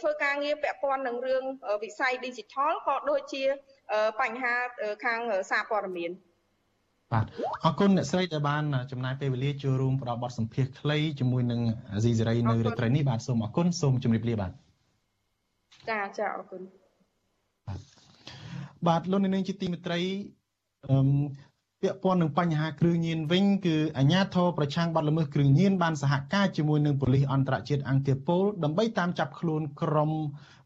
[0.00, 1.44] ធ្វើការងារពាក់ព័ន្ធនឹងរឿង
[1.84, 3.42] វិស័យ digital ក៏ដូចជា
[4.20, 4.54] បញ្ហា
[5.04, 6.10] ខាងសារព័ត៌មាន
[7.12, 7.26] បាទ
[7.64, 11.60] អរគុណអ្នកស្រីដែលបានចំណាយពេលវេលាចូលរួមផ្ដល់បទសម្ភាសន៍ខ្លីជាមួយនឹង
[11.94, 14.52] អាស៊ីសេរីនៅរាត្រីនេះបាទសូមអរគុណសូមជម្រាបលាបាទ
[15.88, 16.62] ចាចាអរគុណ
[18.86, 20.00] បាទលោកនាងជាទីមេត្រី
[20.88, 20.96] អឺ
[21.84, 30.10] ពាក់ព័ន្ធនឹងបញ្ហាគ្រឿងញៀនវិញគឺអាជ្ញាធរប្រឆាំងបទល្មើសគ្រឿងញៀនបានសហការជាមួយនឹងប៉ូលីសអន្តរជាតិអង្គាប៉ូលដើម្បីតាមចាប់ខ្លួនក្រុម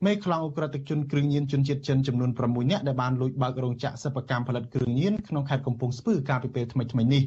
[0.04, 7.22] មេខ្លោងអ ுக ្រិតជនគ្រឿងញៀនជនជាតិចិនចំនួន6នាក់ដែលបានលួចបើករោងចក្រសិប្បកម្មផលិតគ្រឿងញៀនក្នុងខេត្តកំពង់ស្ពឺកាលពីពេលថ្មីៗនេះ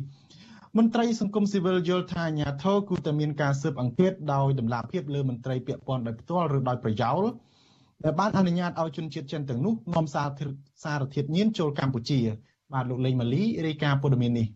[0.77, 7.21] មន្ត្រីសង្គមស៊ីវិលយល់ថាអាជ្ញាធរគួរតែមានការស៊ើបអង្កេតដោយតម្លាភាពលើមន្ត្រីពាក់ព័ន្ធដោយផ្ទាល់ឬដោយប្រយោល
[8.03, 10.27] ដែលបានអនុញ្ញាតឲ្យជនជាតិចិនទាំងនោះនាំសារ
[10.83, 12.21] សារធាតុញៀនចូលកម្ពុជា
[12.73, 14.47] បាទលោកលេងម៉ាលីរាយការណ៍ព័ត៌មាននេះ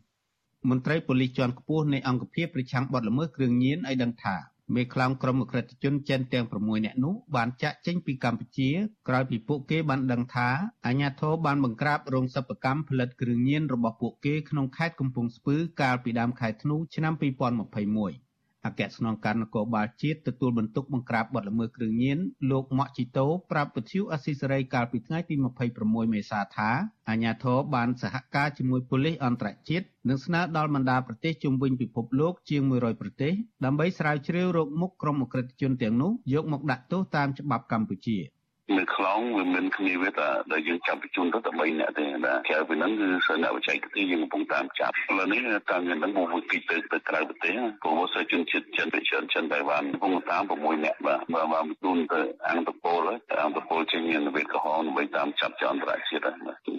[0.69, 4.35] មន្ត្រីប៉ូលីសជាន់ខ្ពស់នៃអង្គភាពប្រឆាំងបទល្មើសគ្រឿងញៀនឲ្យដឹងថា
[4.75, 8.69] មេខ្លោងក្រុមអក្រិតជនចិនទាំង6នាក់នោះបានចាក់ចេញពីកម្ពុជា
[9.07, 10.49] ក្រោយពីពួកគេបានដឹងថា
[10.85, 18.30] អាញាធរបានបង្ក្រាបរោងសិប្បកម្មផលិតគ្រឿងញៀនរបស់ពួកគេក្នុងខេត្តកំពង់ស្ពឺកាលពីដើមខែធ្នូឆ្នាំ2021
[18.65, 22.19] អគ្គស្នងការនគរបាលជាតិទទួលបន្ទុកបង្ក្រាបបទល្មើសគ្រឿងញៀន
[22.51, 25.35] លោកម៉ាក់ជីតូប្រាប់វិទ្យុអស៊ីសេរីកាលពីថ្ងៃទី
[25.73, 26.69] 26មេសាថា
[27.09, 33.33] អាញាធរបានសហការជាមួយប៉ូលីសអន្តរជាតិនិងស្នើដល់បណ្ដាប្រទេសជុំវិញពិភពលោកជាង100ប្រទេស
[33.65, 38.19] ដើម្បីស្រាវជ្រាវរោគមុខក្រុមអក្រិតជនទាំងនោះយកមកដាក់ទោសតាមច្បាប់កម្ពុជា។
[38.79, 45.41] នៅខ្លងវាមានគ្នាវាតែដែលយើងចាប់បញ្ជូនទៅតែ3នាក់ទេណាក្រៅពីហ្នឹងគឺសិនអ្នកបច្ចេកទេសយើងកំពុងតាមចាប់ឥឡូវនេះ
[45.71, 47.53] តាមយ៉ាងហ្នឹងមកពីទៅទៅក្រៅប្រទេស
[47.83, 53.01] ព្រោះសិស្សជនជាតិចិនទៅចិនចិនតៃវ៉ាន់កំពុងតាម6នាក់បាទបើមកបញ្ជូនទៅអង្គតពល
[53.43, 56.31] អង្គតពលជាមានវិទ្យាករដើម្បីតាមចាប់ចអន្តរជាតិ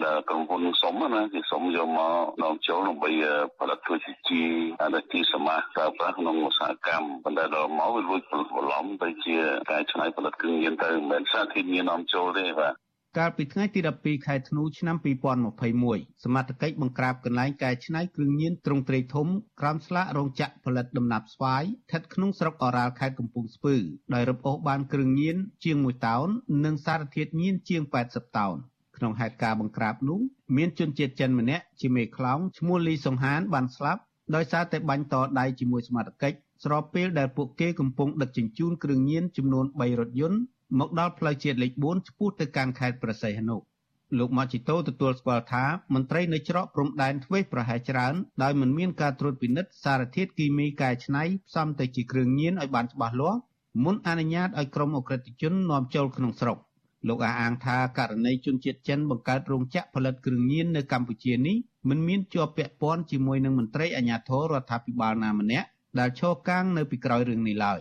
[0.03, 2.13] ដែរក្រុមហ៊ុនសុំណាគឺសុំយកមក
[2.43, 3.11] នាំចូលដើម្បី
[3.59, 4.41] ផលិតធ្វើជាជី
[4.81, 9.37] អានទីសមាប្រើប្រាស់ក្នុងឧស្សាហកម្មប៉ុន្តែដល់មកវាលួចបន្លំទៅជា
[9.71, 12.73] ការច្នៃផលិតគ្រឿងញៀនទៅមិនមែនសារធាតុញៀននាំចូលទេបាទ
[13.19, 14.95] កាលពីថ្ងៃទី12ខែធ្នូឆ្នាំ
[15.59, 19.27] 2021សមត្ថកិច្ចបង្ក្រាបកន្លែងកែច្នៃគ្រឿងញៀនទ្រង់ទ្រាយធំ
[19.59, 23.75] ក្រោមស្លាករោងចក្រផលិតដំណាប់ស្វាយស្ថិតក្នុងស្រុកអូរ៉ាល់ខេត្តកំពង់ស្ពឺ
[24.13, 26.27] ដោយរឹបអូសបានគ្រឿងញៀនជាង1តោន
[26.65, 28.55] និងសារធាតុញៀនជាង80តោន
[28.97, 30.19] ក្នុងហេតុការណ៍បង្ក្រាបនោះ
[30.57, 34.01] មានជនជាតិចិនម្នាក់ជាមេខ្លោងឈ្មោះលីសុងហានបានស្លាប់
[34.35, 40.39] ដោយសារតែបាញ់តដៃជាមួយសមត្ថកិច្ចស្របពេលដែលពួកគេកំពុងដឹកជញ្ជូនគ្រឿងញៀនចំនួន3រថយន្ត
[40.79, 43.57] មកដល់ផ្លូវជាតិលេខ4ឆ្ពោះទៅកាន់ខេត្តប្រស័យហនុ
[44.17, 48.13] លោកម៉ាជីតូទទួលស្គាល់ថាមន្ត្រីនៅច្រកព្រំដែនធ្វេសប្រហែលច្រើន
[48.43, 53.39] ដោយមិនមានការត្រួតពិនិត្យសារធាតុគីមីកែច្នៃផ្សំទៅជាគ្រឿងញៀនឲ្យបានច្បាស់លាស់
[53.83, 56.57] មុនអនុញ្ញាតឲ្យក្រុមអក្រិតជននាំចូលក្នុងស្រុក
[57.07, 61.57] លោកអះអាងថាករណីជនជាតិចិនបង្កើតរោងចក្រផលិតគ្រឿងញៀននៅកម្ពុជានេះ
[61.89, 65.67] មិនមានជាប់ពាក់ព័ន្ធជាមួយនឹងមន្ត្រីអាជ្ញាធររដ្ឋាភិបាលណាម្នាក់
[65.99, 67.79] ដែលឈរកាងនៅពីក្រោយរឿងនេះឡើយ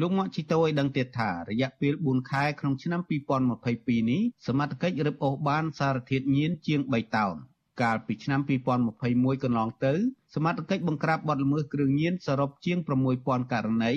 [0.00, 3.00] លោកមកជីតូឲ្យដឹងទៀតថារយៈពេល4ខែក្នុងឆ្នាំ
[3.54, 7.34] 2022នេះសមត្ថកិច្ចរឹបអូសបានសារធាតុញៀនជាង3តោន
[7.82, 8.40] កាលពីឆ្នាំ
[8.86, 9.92] 2021កន្លងទៅ
[10.34, 12.78] សមត្ថកិច្ចបង្ក្រាបបទល្មើសគ្រឿងញៀនសរុបជាង
[13.16, 13.92] 6000ករណី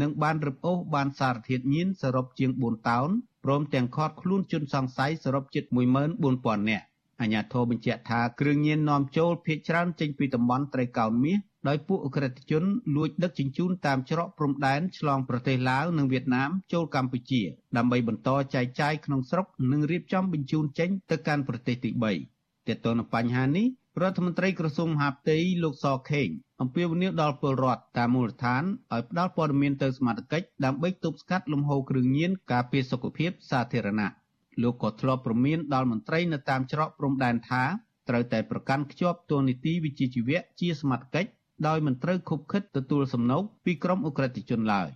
[0.00, 3.08] និងបានរឹបអូសបានសារធាតុញៀនសរុបជាង4តោន
[3.44, 5.64] ព្រមទាំងឃាត់ខ្លួនជនសង្ស័យសរុបជិត
[6.16, 6.86] 14000នាក់
[7.20, 11.38] អាជ្ញាធរបញ្ជាក់ថាគ្រឿងញៀននាំចូលភ ieck ច្រើនចេញពីតំបន់ត្រីកោណមាស
[11.68, 12.64] ដោយពួកអក្រិតជន
[12.96, 17.42] លួចដឹកជញ្ជូនតាមច្រកព្រំដែនឆ្លងប្រទេសឡាវនិងវៀតណាមចូលកម្ពុជា
[17.76, 21.90] ដើម្បីបន្តចែកចាយក្នុងស្រុកនិងរៀបចំបញ្ជូនចេញទៅកាន់ប្រទេសទី
[22.30, 23.66] 3ទាក់ទងនឹងបញ្ហានេះ
[24.00, 26.28] រដ្ឋមន្ត្រីក្រសួងមហាផ្ទៃលោកសខេង
[26.60, 34.10] អំពាវនាវដល់ពលរដ្ឋតាមមូលដ្ឋានឲ្យផ្ដល់ព័ត៌មានទៅសមាជិកដើម្បីទប់ស្កាត់លំហូរគ្រឿងញៀនការពារសុខភាពសាធារណៈ
[34.62, 37.64] លោកក៏ធ្លាប់ព្រមានដល់មន្ត្រីនៅតាមច្រកព្រំដែនថា
[38.08, 41.26] ត្រូវតែប្រកាន់ខ្ជាប់ទូនីតិវិជ្ជាជីវៈជាសមាជិក
[41.66, 44.88] ដោយមិនត្រូវខុបខិតទទួលសំណូកពីក្រុមអ ுக ្រិតជនឡើយ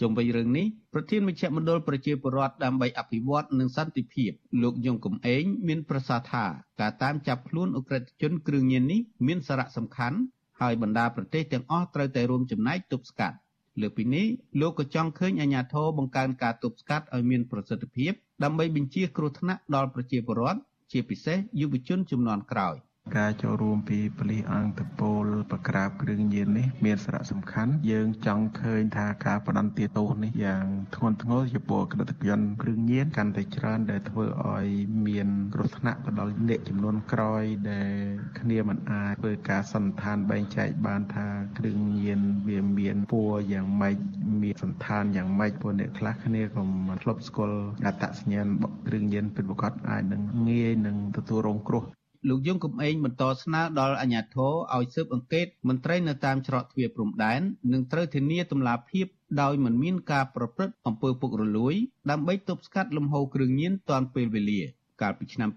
[0.00, 4.30] ជុំវិញរឿងនេះប្រធានមជ្ឈមណ្ឌលប្រជាពលរដ្ឋដើម្បីអភិវឌ្ឍនិងសន្តិភាព
[4.62, 6.44] លោកយងកំឯងមានប្រសាសន៍ថា
[6.80, 10.18] ការតាមចាប់ខ្លួនអ ுக ្រិតជនគ្រឿងញៀននេះមានសារៈសំខាន់
[10.60, 13.36] ហើយបណ្ដាប្រទេសទាំងអស់ត្រូវតែរួមចំណែកទប់ស្កាត់
[13.80, 14.26] លើពីនេះ
[14.60, 18.12] លោកក៏ចង់ឃើញអាជ្ញាធរបង្កើនការទប់ស្កាត់ឲ្យមានប្រសិទ្ធភាព
[18.44, 20.60] ដើម្បីបញ្ជាគ្រោះថ្នាក់ដល់ប្រជាពលរដ្ឋ
[20.92, 22.76] ជាពិសេសយុវជនជំនាន់ក្រោយ។
[23.16, 30.64] ការចូលរួមពីប៉ូលីសអង្គតពលបក្រាបគ្រឿងញៀននេះមានសារៈសំខាន់យើងចង់ឃើញថាការបដិសេធទោសនេះយ៉ាង
[30.96, 34.66] ធ្ងន់ធ្ងរចំពោះក្រិតជនគ្រឿងញៀនកាន់តែច្រើនដែលធ្វើឲ្យ
[35.06, 37.92] មានគ្រោះថ្នាក់ទៅដល់អ្នកចំនួនក្រោយដែល
[38.38, 43.96] គ្នាមិនអាចធ្វើការសន្និដ្ឋានបែងចែកបានថាគ្រឿងញៀនវាមានពួរយ៉ាងម៉េច
[44.42, 48.46] មានសន្តានយ៉ាងម៉េចព្រោះអ្នកខ្លះគ្នាក៏មិនធ្លាប់ស្គាល់អត្តសញ្ញាណ
[48.86, 51.84] គ្រឿងញៀនពិតប្រាកដអាចនឹងងាយនឹងទទួលរងគ្រោះ
[52.28, 57.40] លោកយងកំឯងបន្តស្នើដល់អាជ្ញាធរឲ្យស៊ើបអង្កេតមន្ត្រីនៅតាមច្រកទ្វារព្រំដែន
[57.72, 59.06] និងត្រូវធានាតម្លាភាព
[59.40, 61.74] ដោយមិនមានការប្រព្រឹត្តអំពើពុករលួយ
[62.10, 64.60] ដើម្បីទប់ស្កាត់លំហូរគ្រឿងញៀនទាន់ពេលវេលា
[65.02, 65.50] កាលពីឆ្នាំ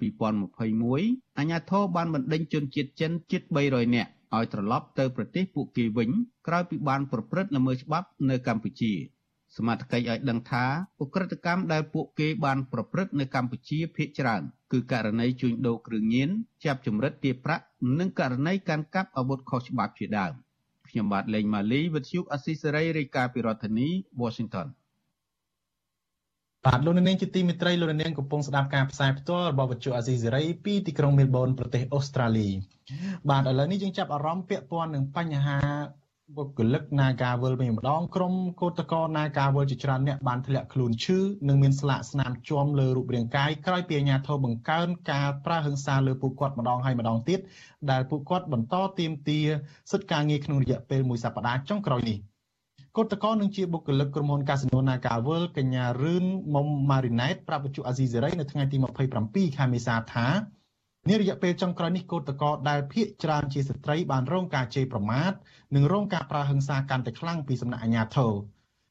[0.62, 6.10] 2021អាជ្ញាធរបានបណ្ដេញជនជាតិចិនជិត300នាក់ឲ្យត្រឡប់ទៅប្រទេសពួកគេវិញ
[6.48, 8.94] ក្រោយពីបានប្រព្រឹត្តល្មើសច្បាប់នៅកម្ពុជា
[9.58, 10.66] សមត្ថកិច្ចឲ្យដឹងថា
[11.04, 14.42] ឧក្រិដ្ឋកម្មដែលពួកគេបានប្រព្រឹត្តនៅកម្ពុជាភាគច្រើន
[14.74, 16.30] គឺករណីជួញដូរគ្រឿងញៀន
[16.66, 17.66] ចាប់ចម្រិតទារប្រាក់
[18.00, 20.34] និងករណីកាន់កាប់អាវុធខុសច្បាប់ជាដើម
[20.90, 23.90] ខ្ញុំបាទលេងម៉ាលីវិទ្យុអស៊ីសេរីរាយការណ៍ពីរដ្ឋធានី
[24.22, 24.68] Washington
[26.66, 32.50] បាទលោកនាងជាទីមេត្រីលោកនាងកំពុងស្ដាប់ការផ្សាយផ្ទាល់របស់វិទ្យុអាស៊ីសេរីពីទីក្រុងមែលប៊នប្រទេសអូស្ត្រាលី
[33.30, 35.60] បាទឥឡូវនេះយើងចាប់អារម្មណ៍ពាក់ព័ន្ធនឹងបញ្ហា
[36.38, 47.40] បុគ្គលិក Nagawal វិញម្ដង ក្រុមកោតក្រ Nagawal ជាច្រើនអ្នកបានធ្លាក់ខ្លួនឈឺនិងមានស្លាកស្នាមជាំលើរូបរាងកាយក្រោយពីអាជ្ញាធរបង្កើនការប្រើហិង្សាលើពួកគាត់ម្ដងហើយម្ដងទៀត
[47.92, 49.48] ដែលពួកគាត់បន្តទាមទារ
[49.92, 52.18] សិទ្ធិការងារក្នុងរយៈពេលមួយសប្តាហ៍ចុងក្រោយនេះ
[52.98, 58.78] កោតក្រនឹងជាបុគ្គលិកក្រុមហ៊ុន Casino Nagawal កញ្ញារឿនមុំ Marinette ប្រាប់វិទ្យុអាស៊ីសេរីនៅថ្ងៃទី
[59.18, 60.28] 27ខែមេសាថា
[61.10, 65.32] នារយៈពេលចុងក្រោយនេះកោតកោដែលភ ieck ច្រើនជាស្ត្រីបានរងការជេរប្រមាថ
[65.76, 68.32] និងរងការប្រើហិង្សាកាន់តែខ្លាំងពីសំណាក់អាជ្ញាធរ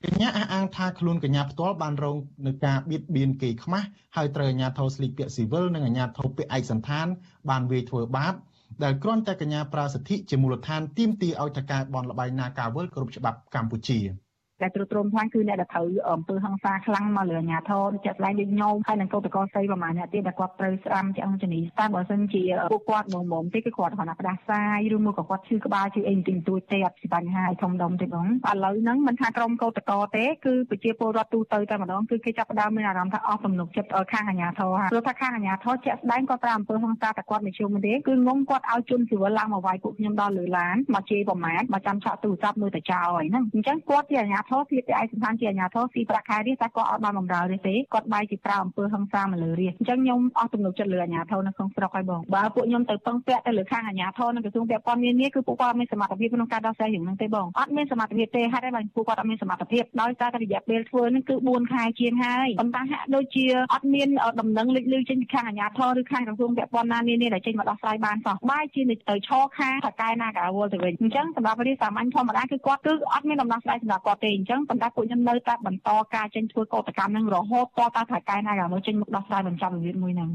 [0.05, 3.87] កញ្ញាអះអាងថាខ្លួនកញ្ញាផ្ទាល់បានរងនឹងការបៀតបៀនគេខ្មាស់
[4.17, 7.07] ហើយត្រូវអាជ្ញាធរស្លីកពាក់ស៊ីវិលនិងអាជ្ញាធរពាក់ឯកសន្តាន
[7.51, 8.35] បានវាយធ្វើបាប
[8.83, 14.01] ដែលគ្រាន់តែកញ្ញាប្រើសិទ្ធិជាមូលដ្ឋានទាមទារឲ្យតកែបនលបៃណាការវលគ្រប់ច្បាប់កម្ពុជា។
[14.63, 22.43] តែត្រួតត្រងខ្លាំងគឺអ្នកដែលត្រូវអំពើហិង្សាខ្លាំងមកលើអាញាធរជាក់ស្ដែងដូចញោមហើយនឹងកោតកោស្រីប្រហែលអ្នកទៀតដែលគាត់ត្រូវស្ដាំឆ្អឹងជំនីតែបើសិនជា
[22.73, 64.09] ពួកគាត់មុំមុំទេគឺគាត់គ្រាន់តែផ្ដាសាយឬមួយក៏គាត់ឈឺក្បាលឈឺអីបន្តិចបន្តួចទេអត់ជាបញ្ហាធំដុំទេបងឥឡូវហ្នឹងមិនថាក្រុមកោតកោទេគឺប្រជាពលរដ្ឋទូទៅតែម្ដងគឺគេចាប់ផ្ដើមមានអារម្មណ៍ថាអស់ទំនុកចិត្តខាងអាញាធរព្រោះថាខាងអាញាធរជាក់ស្ដែងគាត់ត្រូវអំពើហិង្សាតែគាត់មិនជុំទេគឺងងគាត់ឲ្យជនស៊ីវិលឡើងមកវាយពួកខ្ញុំដល់លើឡានមកជេរប្រមាថមកចាំឆក់ទូរស័ព្ទមើលតែចោលហើយហ្នឹងអញ្ចឹងគាត់ជាអាញាធរទៀតឯកសន្តានបានជាអាជ្ញាធរស៊ីប្រាក់ខែនេះតែគាត់អត់បានបម្រើទេទេគាត់បែរជាប្រើអំពើហិង្សាមកលើរាជអញ្ចឹងខ្ញុំអស់ទំនុកចិត្តលើអាជ្ញាធរនៅក្នុងស្រុកហើយបងបើពួកខ្ញុំទៅពឹងពាក់ទៅលើខាងអាជ្ញាធរនិងក្រសួងពាក់ព័ន្ធនានាគឺពួកគាត់អត់មានសមត្ថភាពក្នុងការដោះស្រាយរឿងហ្នឹងទេបងអត់មានសមត្ថភាពទេហេតុអីបានពួកគាត់អត់មានសមត្ថភាពដោយសារតែរយៈពេលធ្វើហ្នឹងគឺ4ខែជាងហើយប៉ុន្តែហាក់ដូចជាអត់មាន
[64.41, 80.31] ដំណឹងលេចលឺចេញពីខាងអាជ្ញាធរឬខាងក្រសួងពាក់ព័ន្ធណានានាដែលចេញមកដោះស្រាយបានសោះបែរជាទៅឈរខាងថកែណាកាវលទៅវិញអញ្ចឹងសម្រាប់រាជសាមញ្ញធម្មតាគឺគាត់គឺអត់មានដំណោះស្រាយសម្រាប់គាត់ទេអញ្ចឹងប៉ុន្តែពួកខ្ញុំនៅតែបន្តការចេញធ្វើកោតកម្មនឹងរហូតតតែថៅកែណាក៏មកចេញមកដោះស្រាយបញ្ចប់របៀបមួយហ្នឹង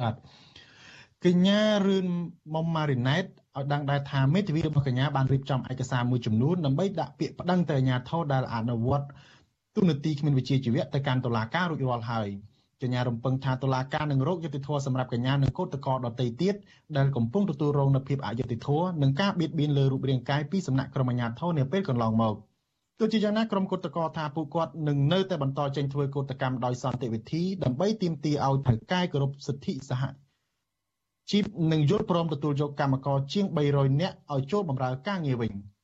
[0.00, 0.14] បាទ
[1.24, 2.06] កញ្ញារឿន
[2.54, 9.06] មុំម៉ារីណេតឲ្យដឹងដែរថាមេធាវីរបស់កញ្ញាបានរៀបចំឯកសារមួយចំនួនដើម្បីដាក់ពាក្យប្តឹងទៅអាជ្ញាធរដែលអនុវត្ត
[9.76, 12.28] ទូនាទីគ្មានវិជាជីវៈទៅកាន់តុលាការរួចរាល់ហើយ
[12.82, 16.54] កញ្ញារំពឹងថាតុលាការនឹងរកយុត្តិធម៌សម្រាប់កញ្ញានិងកូតកោដតីទៀត
[16.96, 22.36] ដែលកំពុងទទួលរងនូវភាពអយុត្តិធម៌និងការបៀតបៀនលើរូបរាងកាយពីសំណាក់ក្រុមអាជ្ញាធរនាពេលកន្លងមក។
[22.98, 30.02] ទោះជាយ៉ាងណាក្រុមកុតកោថាពួកគាត់នឹងនៅតែបន្តចេញធ្វើកុតកម្មដោយសន្តិវិធីដើម្បីទាមទារឲ្យថៅកែគោរពសិទ្ធិសហ
[31.30, 35.52] ជីពនិងយល់ព្រមទទួលយកកម្មករជាង300នាក់ឲ្យចូលបម្រើការងារវិញ។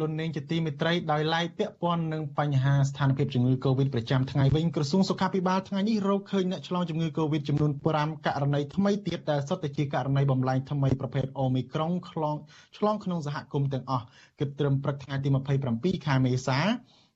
[0.00, 12.36] លោកនាងជាទីមេត្រីដោយឡែកពាក់ព័ន្ធនឹងបញ្ហាស្ថានភាពជំងឺ Covid ប្រចាំថ្ងៃវិញក្រសួងសុខាភិបាលថ្ងៃនេះរកឃើញអ្នកឆ្លងជំងឺ Covid ចំនួន5ករណីថ្មីទៀតដែលសុទ្ធតែជាករណីបំលែងថ្មីប្រភេទ Omicron ឆ្លង
[12.76, 14.04] ឆ្លងក្នុងសហគមន៍ទាំងអស់
[14.38, 15.28] គិតត្រឹមព្រឹកថ្ងៃទី
[15.68, 16.60] 27ខែមេសា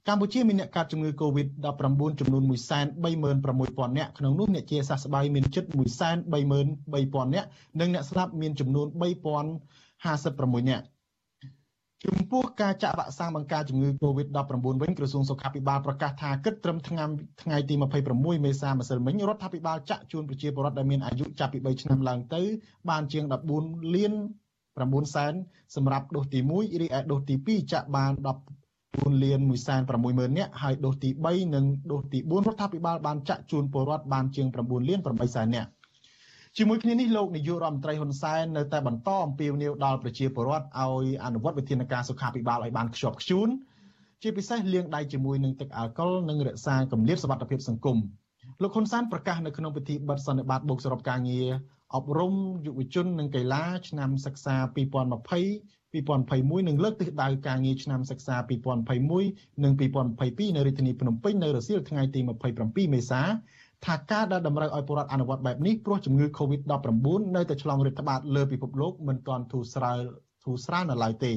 [0.09, 2.43] កម្ពុជាមានអ្នកកើតជំងឺ Covid-19 ចំនួន
[3.07, 7.49] 136,000នាក់ក្នុងនោះអ្នកជាសះស្បើយមានជិត133,000នាក់
[7.81, 8.87] និងអ្នកស្លាប់មានចំនួន
[9.69, 10.85] 3,056នាក់
[12.07, 17.05] ចំពោះការចាក់វ៉ាក់សាំងបង្ការជំងឺ Covid-19 វិញក្រសួងសុខាភិបាលប្រកាសថាគិតត្រឹមថ្ងៃ
[17.43, 17.75] ថ្ងៃទី
[18.11, 22.43] 26មេសាម្សិលមិញរដ្ឋាភិបាលចាក់ជូនប្រជាពលរដ្ឋដែលមានអាយុចាប់ពី3ឆ្នាំឡើងទៅ
[22.91, 23.25] បានជាង
[23.59, 24.13] 14លាន
[24.69, 25.33] 9សែន
[25.77, 28.13] សម្រាប់ដូសទី1រីឯដូសទី2ចាក់បាន
[28.67, 35.69] 14លាន1សែន6ម៉ឺននាក់ហើយដូសទី3និងដូសទី4រដ្ឋាភិបាលបានចាក់ជូនពលរដ្ឋបានជាង9លាន8សែននាក់
[36.61, 43.49] ជាមួយគ្នានេះលោកនាយករដ្ឋមន្ត្រីហ៊ុនសែននៅតែបន្តអំពាវនាវដល់ប្រជាពលរដ្ឋឲ្យអនុវត្តវិធានការសុខាភិបាលឲ្យបានខ្ជាប់ខ្ជួន
[44.23, 47.99] ជាពិសេសលាងដៃជាមួយនឹងទឹកអាល់កុលនិងរក្សាគម្លាតសុវត្ថិភាពសង្គម
[48.63, 51.49] លោកហ៊ុនសែនប្រកាសនៅក្នុងពិធីបិទសន្និបាតបូកសរុបការងារ
[51.95, 52.35] អប់រំ
[52.67, 58.37] យុវជននិងកីឡាឆ្នាំសិក្សា2020 2021នឹងលើកទិសដៅការងារឆ្នាំសិក្សា
[58.99, 62.21] 2021និង2022នៅរាជធានីភ្នំពេញនៅរសៀលថ្ងៃទី
[62.57, 63.23] 27មេសា
[63.87, 66.97] ថាការដែលតម្រូវឲ្យពលរដ្ឋអនុវត្តបែបនេះព្រោះជំងឺ Covid-19
[67.37, 69.99] នៅតែឆ្លងរាតត្បាតលើពិភពលោកមិនទាន់ធូរស្រាល
[70.45, 71.35] ធូរស្រាលនៅឡើយទេ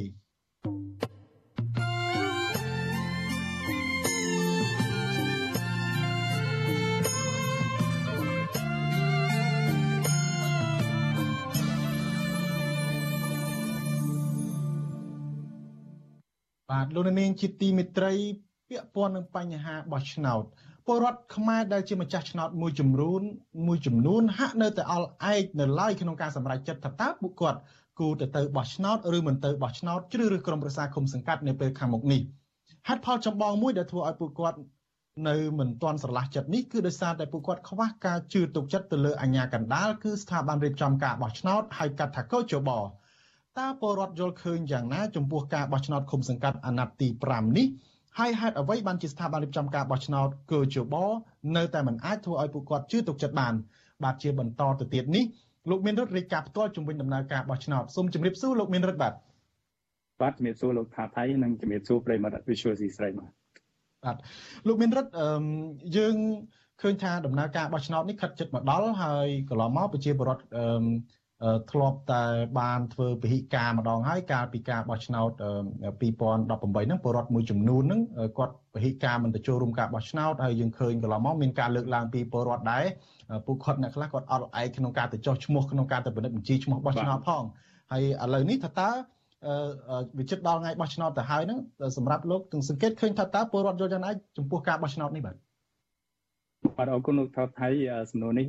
[16.69, 18.13] បាទលោកនាងជាទីមេត្រី
[18.69, 20.45] ពាក់ព័ន្ធនឹងបញ្ហាបោះឆ្នោត
[20.87, 23.21] ពលរដ្ឋខ្មែរដែលជាម្ចាស់ឆ្នោតមួយចំនួន
[23.67, 27.59] មួយចំនួនហាក់នៅតែអល់ឯកនៅឡើយក្នុងការសម្រេចចិត្តថាតើពួកគាត់
[27.99, 32.21] គូទៅទៅបោះឆ្នោតឬមិនទៅបោះឆ្នោតជ្រើសរើសក្រុមប្រឹក្សាគុំសង្កាត់នៅពេលខាងមុខនេះ
[32.87, 34.57] ហេតុផលចម្បងមួយដែលធ្វើឲ្យពួកគាត់
[35.27, 42.69] នៅមិនទាន់ស្រឡះចិត្តនេះគឺដោយសារតែពួកគាត់ខ្វះការជឿទុកចិត្តទៅលើអាជ្ញាកណ្ដាលគឺស្ថាប័នរៀបចំការបោះឆ្នោតហៅកាត់ថាកោជប
[43.59, 47.67] តើពលរដ្ឋយល់ឃើញយ៉ាងណាចំពោះការបោះឆ្នោតឃុំសង្កាត់អាណត្តិទី5នេះ
[48.19, 50.95] ហើយហេតុអ្វីបានជាស្ថាប័នរៀបចំការបោះឆ្នោតកជប
[51.57, 53.53] នៅតែមិនអាចធ្វើឲ្យពួកគាត់ជឿទុកចិត្តបាន
[54.03, 55.25] បាទជាបន្តទៅទៀតនេះ
[55.69, 59.13] លោកមានរដ្ឋរាជការផ្ទាល់ជំវិញដំណើរការបោះឆ្នោតសូមជម្រាបសួរលោកមានរដ្ឋបាទ
[60.21, 63.31] បាទជំរាបសួរលោកថាថៃនិងជំរាបសួរប្រិមត្ត Visual C ស្រីបាទ
[64.03, 64.17] បាទ
[64.67, 65.11] លោកមានរដ្ឋ
[65.97, 66.15] យើង
[66.81, 70.43] ឃើញថាដំណើរការបោះឆ្នោតនេះខិតជិតមកដល់ហើយកន្លងមកប្រជាពលរដ្ឋ
[71.71, 72.23] ធ្លាប់តែ
[72.59, 78.01] បានធ្វើពហិការម្ដងហើយកាលពីការបោះឆ្នោត2018ហ្នឹងពលរដ្ឋមួយចំនួនហ្នឹង
[78.37, 82.85] គាត់ពហិការមិនទៅចូលរួមការបោះឆ្នោតហើយយើងឃើញកន្លងមកមានការលើកឡើងពីពលរដ្ឋដែរ
[83.45, 87.43] ពួកគាត់អ្នកខ្លះគាត់អត់ឯកក្នុងការទៅចោះឈ្មោះក្នុងការទៅពិនិត្យបញ្ជីឈ្មោះបោះឆ្នោតផង
[87.91, 88.89] ហើយឥឡូវនេះថាតើ
[90.19, 91.59] វិចិត្រដល់ថ្ងៃបោះឆ្នោតទៅហើយហ្នឹង
[91.97, 95.35] សម្រាប់លោកទាំងសង្កេតឃើញថាតើពលរដ្ឋយល់យ៉ាងណាចំពោះការបោះឆ្នោតនេះបាទ
[96.77, 97.69] បាទអរគុណលោកថតថៃ
[98.11, 98.47] សំណួរនេះ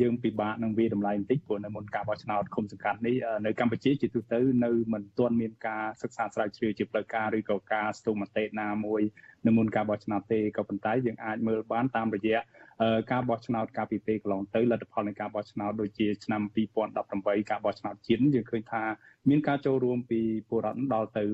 [0.00, 9.02] យើងពិបាកនឹងវាតម្លៃបន្តិចព្រោះនៅមុនការបោះឆ្នោតគុំសង្កាត់នេះនៅកម្ពុជាជាទូទៅនៅមិនទាន់មានការសិក្សាស្រាវជ្រាវជាផ្លូវការឬក៏ការស្ទុះមតិណាមួយ
[9.46, 12.38] នៅមុនការបោះឆ្នោតទេក៏ប៉ុន្តែយើងអាចមើលបានតាមរយៈ
[13.12, 16.42] ការបោះឆ្នោតកាលពីពេលកន្លងទៅលទ្ធផលនៃការបោះឆ្នោតដូចជាឆ្នាំ
[16.96, 18.82] 2018ការបោះឆ្នោតជាតិយើងឃើញថា
[19.28, 21.24] មានការចូលរួមពីពលរដ្ឋដល់ទៅ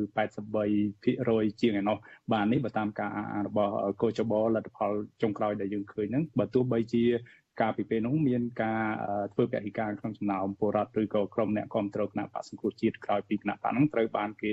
[0.71, 1.97] 83%ជាងឯណោះ
[2.33, 3.13] បាទនេះបើតាមការ
[3.47, 4.93] របស់កោចបលទ្ធផល
[5.23, 7.05] ចុងក្រោយដែលយើងឃើញហ្នឹងបើទោះបីជា
[7.61, 8.83] កាលពីពេលនោះមានការ
[9.33, 14.53] ធ្វើពហិការក្នុងចំណោមពលរដ្ឋឬក៏ក្រុមអ្នកគ្រប់គ្រងគណៈបកសង្គ្រោះជាតិក្រោយពីគណៈបកហ្នឹងត្រូវបានគេ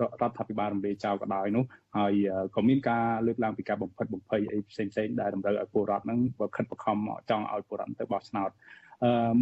[0.00, 1.64] រដ្ឋាភិបាលរំលាយចោលក៏ដោយនោះ
[1.96, 2.12] ហើយ
[2.54, 6.98] ក៏មានការលើកឡើងពីការបំផិតបំភ័យអីផ្សេងផ្សេងដែលតម្រូវឲ្យពលរដ្ឋហ្នឹងបើខិតបង្ខំ
[7.30, 8.79] ចង់ឲ្យពលរដ្ឋទៅបោះឆ្នោតអឺ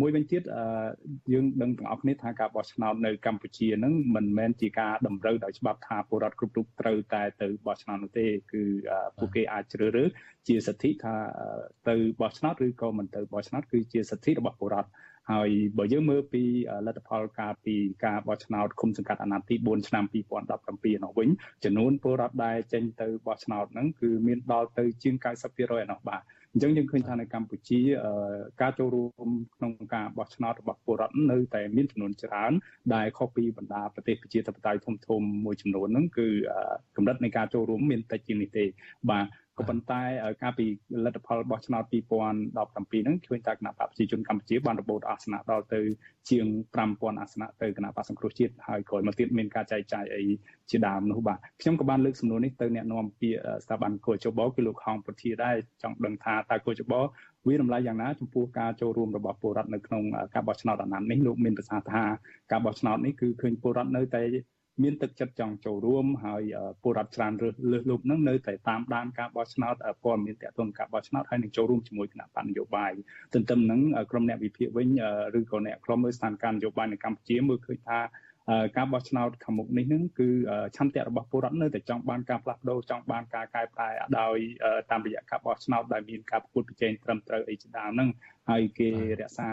[0.01, 0.65] មួយវិញទៀតអឺ
[1.33, 8.63] យើងដឹងទាំងអស់គ្នាថាការបោះឆ្នោតនៅកម្ពុជានឹងមិនមែនជាការតម្រូវដោយច្បាប់ថាពលរដ្ឋគ្រប់រូបត្រូវតែទៅបោះឆ្នោតនោះទេគឺ
[9.19, 10.11] ពួកគេអាចជ្រើសរើស
[10.49, 11.15] ជាសិទ្ធិថា
[11.89, 14.91] ទៅបោះឆ្នោតឬក៏មិនទៅបោះឆ្នោតគឺជាសិទ្ធិរបស់ពលរដ្ឋ
[15.33, 16.43] ហើយបើយើងមើលពី
[16.87, 21.29] លទ្ធផលការពីការបោះឆ្នោតគុំសង្កាត់អាណត្តិទី4ឆ្នាំ2017នោះវិញ
[21.65, 26.23] ចំនួនពលរដ្ឋដែលចេញទៅបោះឆ្នោតហ្នឹងគឺមានដល់ទៅជាង90%ឯនោះបាទ
[26.59, 27.81] អញ្ចឹងយើងឃើញថានៅកម្ពុជា
[28.61, 32.53] ការចូលរួមក្នុងការបោះឆ្នោតរបស់ពលរដ្ឋនៅតែមានចំនួនច្រើន
[32.95, 36.29] ដែលខុសពីបណ្ដាប្រទេសប្រជាធិបតេយ្យធំធំមួយចំនួនហ្នឹងគឺ
[36.97, 38.65] កម្រិតនៃការចូលរួមមានតិចជាងនេះទេ
[39.11, 39.27] បាទ
[39.59, 40.03] ក៏ប៉ុន្តែ
[40.43, 40.67] កាលពី
[41.05, 42.15] លទ្ធផលរបស់ឆ្នោត2017
[43.05, 45.81] ហ្នឹងឃើញថាគណៈបកប្រជាជនកម្ពុជាបានរបូតអាសនៈដល់ទៅ
[46.31, 46.47] ជាង
[46.77, 50.25] 5000អាសនៈទៅគណៈបកសង្គ្រោះជាតិហើយក្រោយមកទៀតមានការចែកចាយអី
[50.71, 56.93] ជាដើមនោះបាទខ្ញុំក៏បានលើកសំណួរនេះទៅអ្នកនាំពាក្យស្ថាប័នកោជបគឺលោកហងពុធាដែរចង់ដឹងថាតើកោជប
[57.47, 60.03] វារំលាយយ៉ាងណាចំពោះការចូលរួមរបស់ពលរដ្ឋនៅក្នុង
[60.35, 62.03] ការបោះឆ្នោតអាណត្តិនេះលោកមានប្រសាសន៍ថា
[62.51, 64.23] ការបោះឆ្នោតនេះគឺឃើញពលរដ្ឋនៅតែ
[64.83, 66.43] មានទឹកចិត្តចង់ចូលរួមហើយ
[66.83, 69.75] ពលរដ្ឋច្រើនរើសលើសលប់នឹងនៅតែតាមដានការបោះឆ្នោត
[70.05, 72.93] ព័ត៌មានតាក់ទងការបោះឆ្នោតហើយនឹងចូលរួមជាមួយគណៈបកនយោបាយ
[73.35, 74.89] ទន្ទឹមនឹងក្រុមអ្នកវិភាគវិញ
[75.39, 78.01] ឬក៏អ្នកក្រុមមើលស្ថានភាពនយោបាយនៅកម្ពុជាមើលឃើញថា
[78.77, 80.29] ការបោះឆ្នោតខាងមុខនេះនឹងគឺ
[80.77, 83.89] ឆន្ទៈរបស់ពលរដ្ឋនៅតែចង់បានការផ្លាស់ប្ដូរចង់បានការកែប្រែ
[84.21, 84.37] ដោយ
[84.91, 88.09] តាមរយៈការបោះឆ្នោតដែលមានការប្រកួតប្រជែងត្រឹមត្រូវអីជាដើមហ្នឹង
[88.51, 88.89] ហើយគេ
[89.21, 89.49] រក្សា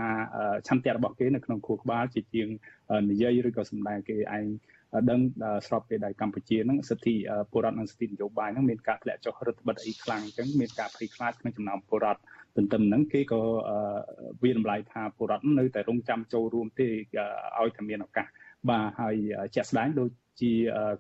[0.68, 2.48] ឆន្ទៈរបស់គេនៅក្នុងខួរក្បាលជាជាង
[3.12, 4.46] និយាយឬក៏សម្ដែងគេឯង
[5.10, 5.20] ដឹង
[5.68, 7.16] ស្របពេលដែលកម្ពុជាហ្នឹងសិទ្ធិ
[7.52, 12.22] ពលរដ្ឋនិងសិទ្ធិនយោបាយហ្នឹងមានការធ្លាក់ចុះរដ្ឋបិទអីខ្លាំងអញ្ចឹងមានការភ័យខ្លាចក្នុងចំណោមពលរដ្ឋ
[12.58, 13.42] ទន្ទឹមហ្នឹងគេក៏
[14.44, 18.26] វាតម្លៃថាពលរដ្ឋនៅតែរងចាំចូលរួមទេឲ្យតែមានឱកាស
[18.70, 19.16] បាទហើយ
[19.56, 20.10] ជាក់ស្ដែងដូច
[20.42, 20.52] ជា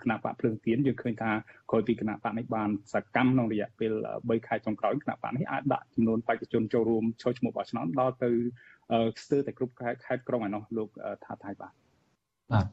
[0.04, 1.32] គណៈបកភ្លើងទៀនយើងឃើញថា
[1.72, 8.30] ក្រោយពីគណៈបកនេះបានសកម្មក្នុងរយៈពេល3ខែចុងក្រោយគណៈបកនេះអាចដាក់ចំនួនបេក្ខជនចូលរួមចូលឈ្មោះបោះឆ្នោតដល់ទៅ
[9.24, 9.74] ស្ទើរតែគ្រប់
[10.06, 10.90] ខេត្តក្រុងឯនោះលោក
[11.26, 11.74] ថាថៃបាទ
[12.52, 12.66] បាទ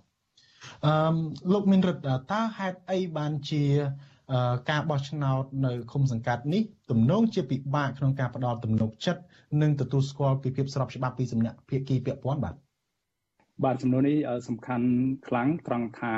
[0.87, 1.17] អឺ
[1.53, 3.65] លោកមានរិទ្ធតើហេតុអីបានជា
[4.71, 9.23] ការបោះឆ្នោតនៅឃុំសង្កាត់នេះទំនងជាពិបាកក្នុងការផ្ដល់ទំនុកចិត្ត
[9.63, 12.55] និងទទួលស្គាល់ពីភាពស្របច្បាប់ពីសំណាក់ភាគីពាក់ព័ន្ធបាទ
[13.65, 14.89] បាទចំនួននេះសំខាន់
[15.29, 16.15] ខ្លាំងត្រង់ថា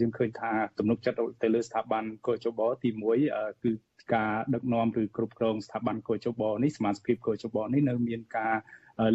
[0.00, 2.90] យើងឃើញថាទំនុកចិត្តទៅលើស្ថាប័នកោជបទី
[3.26, 3.70] 1គឺ
[4.14, 8.54] ការដឹកនាំឬគ្រប់គ្រងស្ថាប័នកោជបនេះសមាជិកកោជបនេះនៅមានការ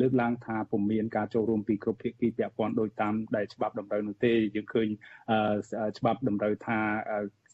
[0.01, 4.88] លើកឡើងថាពុំមានការចូលរួមពីគ្រប់ភាគីពាក់ព័ន្ធដោយតាមដែលច្បាប់តម្រូវនោះទេយើងឃើញ
[5.97, 6.79] ច្បាប់តម្រូវថា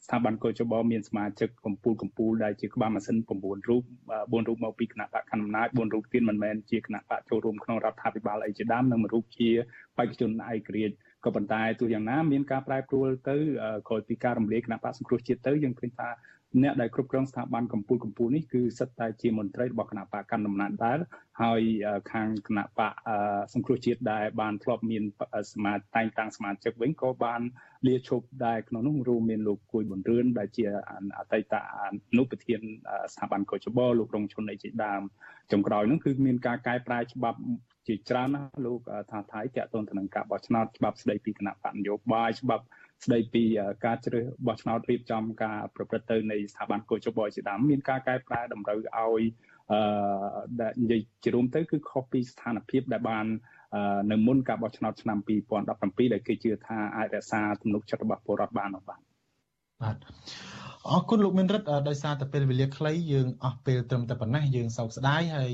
[0.05, 9.49] ស្ថាប័នកោជបមានសមាជិកកម្ពុជាកម្ពុជាដែលជាក្បាលម៉ាស៊ីន9រូប4រូបមកពីគណៈបកកណ្ដាលអំណាច4រូបទៀតមិនមែនជាគណៈបកចូលរួមក្នុងរដ្ឋាភិបាលអីជាដើមនិងមួយរូបជា
[9.97, 13.35] បេក្ខជនឯករាជ្យក៏ប៉ុន្តែទោះយ៉ាងណាមានការប្រែប្រួលទៅ
[13.87, 16.09] ក្រោយពីការរំលាយគណៈបកសង្គ្រោះជាតិទៅយើងឃើញថា
[16.63, 20.99] អ្នកដែលគ្រប់គ្រងស្ថាប័នកម្ពុជាកម្ពុជានេះគឺសិតតែជាមន្ត្រីរបស់គណៈបកកណ្ដាលអំណាចដែរ
[21.41, 21.61] ហើយ
[22.11, 22.93] ខាងគណៈបក
[23.53, 25.03] សង្គ្រោះជាតិដែលបានធ្លាប់មាន
[25.53, 27.41] សមាជតែងតាំងសមាជិកវិញក៏បាន
[27.87, 30.65] លាឈប់ដែរក្នុងនោះរួមមានលោកគួយប៊ុនរឿនដែលជា
[31.17, 31.77] អតីតអ
[32.17, 32.61] នុប្រធាន
[33.13, 35.01] ស្ថាប័នកោជបលោករងឈុនអីជាដើម
[35.51, 37.39] ចុងក្រោយនោះគឺមានការកែប្រែច្បាប់
[37.87, 38.79] ជាច្រើនណាលោក
[39.11, 42.65] ថាថៃតាក់ទងទៅនឹងការបោះឆ្នោតច្បាប់ស្ដីពីគណៈបកនយោបាយច្បាប់
[43.05, 43.43] ស្ដីពី
[43.85, 49.23] ការជ្រើសបោះឆ្នោតរៀបចំការប្រព្រឹត្តទៅនៃស្ថាប័នកោជបជាដើមមានការកែប្រែតម្រូវឲ្យ
[49.71, 49.79] អឺ
[50.61, 53.25] ដែលនិយាយជារួមទៅគឺខុសពីស្ថានភាពដែលបាន
[54.11, 55.17] នៅមុនការបោះឆ្នោតឆ្នាំ
[55.65, 58.99] 2017ដែលគេជឿថាអាចរក្សាទំនុកចិត្តរបស់ពលរដ្ឋបាននោះបាទ
[59.81, 59.97] បាទ
[60.91, 65.51] អរគុណលោកមានរិទ្ធដោយសារតែពេលវេលាខ្លីយើងអស់ពេលត្រឹមតែប៉ុណ្ណេះយើងសោកស្ដាយហើយ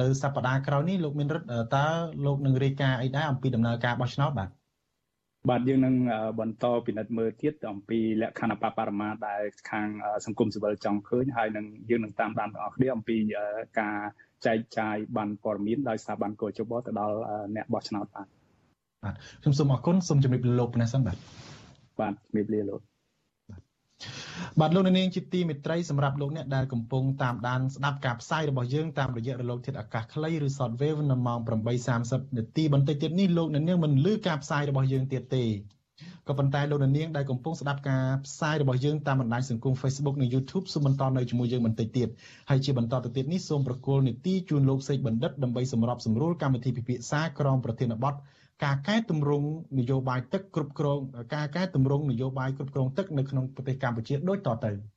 [0.00, 1.86] នៅសប្តាហ៍ក្រោយនេះលោកមានរិទ្ធតើ
[2.26, 4.50] លោកនឹងរាយការណ៍អីដែរអំពីដំណើរការបោះឆ្នោតបាទ
[5.50, 5.94] បាទយើងនឹង
[6.40, 9.88] បន្តពិនិត្យមើលទៀតអំពីលក្ខខណ្ឌបបរមាដែលខាង
[10.24, 13.16] សង្គមស៊ីវិលចង់ឃើញហើយនឹងយើងនឹងតាមដានបងប្អូនគ្នាអំពី
[13.80, 13.96] ការ
[14.46, 17.16] ចែកចាយបានព័ត៌មានដោយស្ថាប័នកោជបទៅដល់
[17.56, 18.26] អ្នកបោះឆ្នោតបាទ
[19.04, 21.16] បាទខ្ញុំសូមអរគុណសូមជម្រាបលាលោកប៉ុណ្ណេះសិនបាទ
[22.00, 22.80] បាទជំរាបលាលោក
[24.60, 31.38] បាទលោកនាងជាទីមេត្រីសម្រាប់លោកអ្នកដែលកំពុងតាមដានស្ដាប់ការផ្សាយរបស់យើងតាមរយៈរលកធាតុអាកាសខ្លីឬ Shortwave នៅម៉ោង
[31.88, 35.44] 8:30នាទីបន្តិចទៀតនេះលោកនាងមិនលឺការផ្សាយរបស់យើងទៀតទេ
[36.28, 42.08] ក៏ប៉ុន្តែលោកនាងដែលកំពុងស្ដាប់ការផ្សាយរបស់យើងតាមបណ្ដាញសង្គម Facebook និង YouTube សូមបន្តនៅជាមួយយើងបន្តិចទៀត
[42.50, 48.14] ហើយជាបន្តទៅទៀតនេះសូមប្រកល់នីតិជូនលោកសេកបណ្ឌិតដើម្បីសម្របសម្រួលកម្មវិធីពិភាក្សាក្រមប្រធានបទ
[48.64, 49.48] ការកែតម្រង់
[49.78, 51.00] នយោបាយទឹកគ្រប់គ្រង
[51.34, 54.72] ការកែតម្រង់នយោបាយគ្រប់គ្រងទឹកនៅក្នុងប្រទេសកម្ពុជាដូចតទៅ។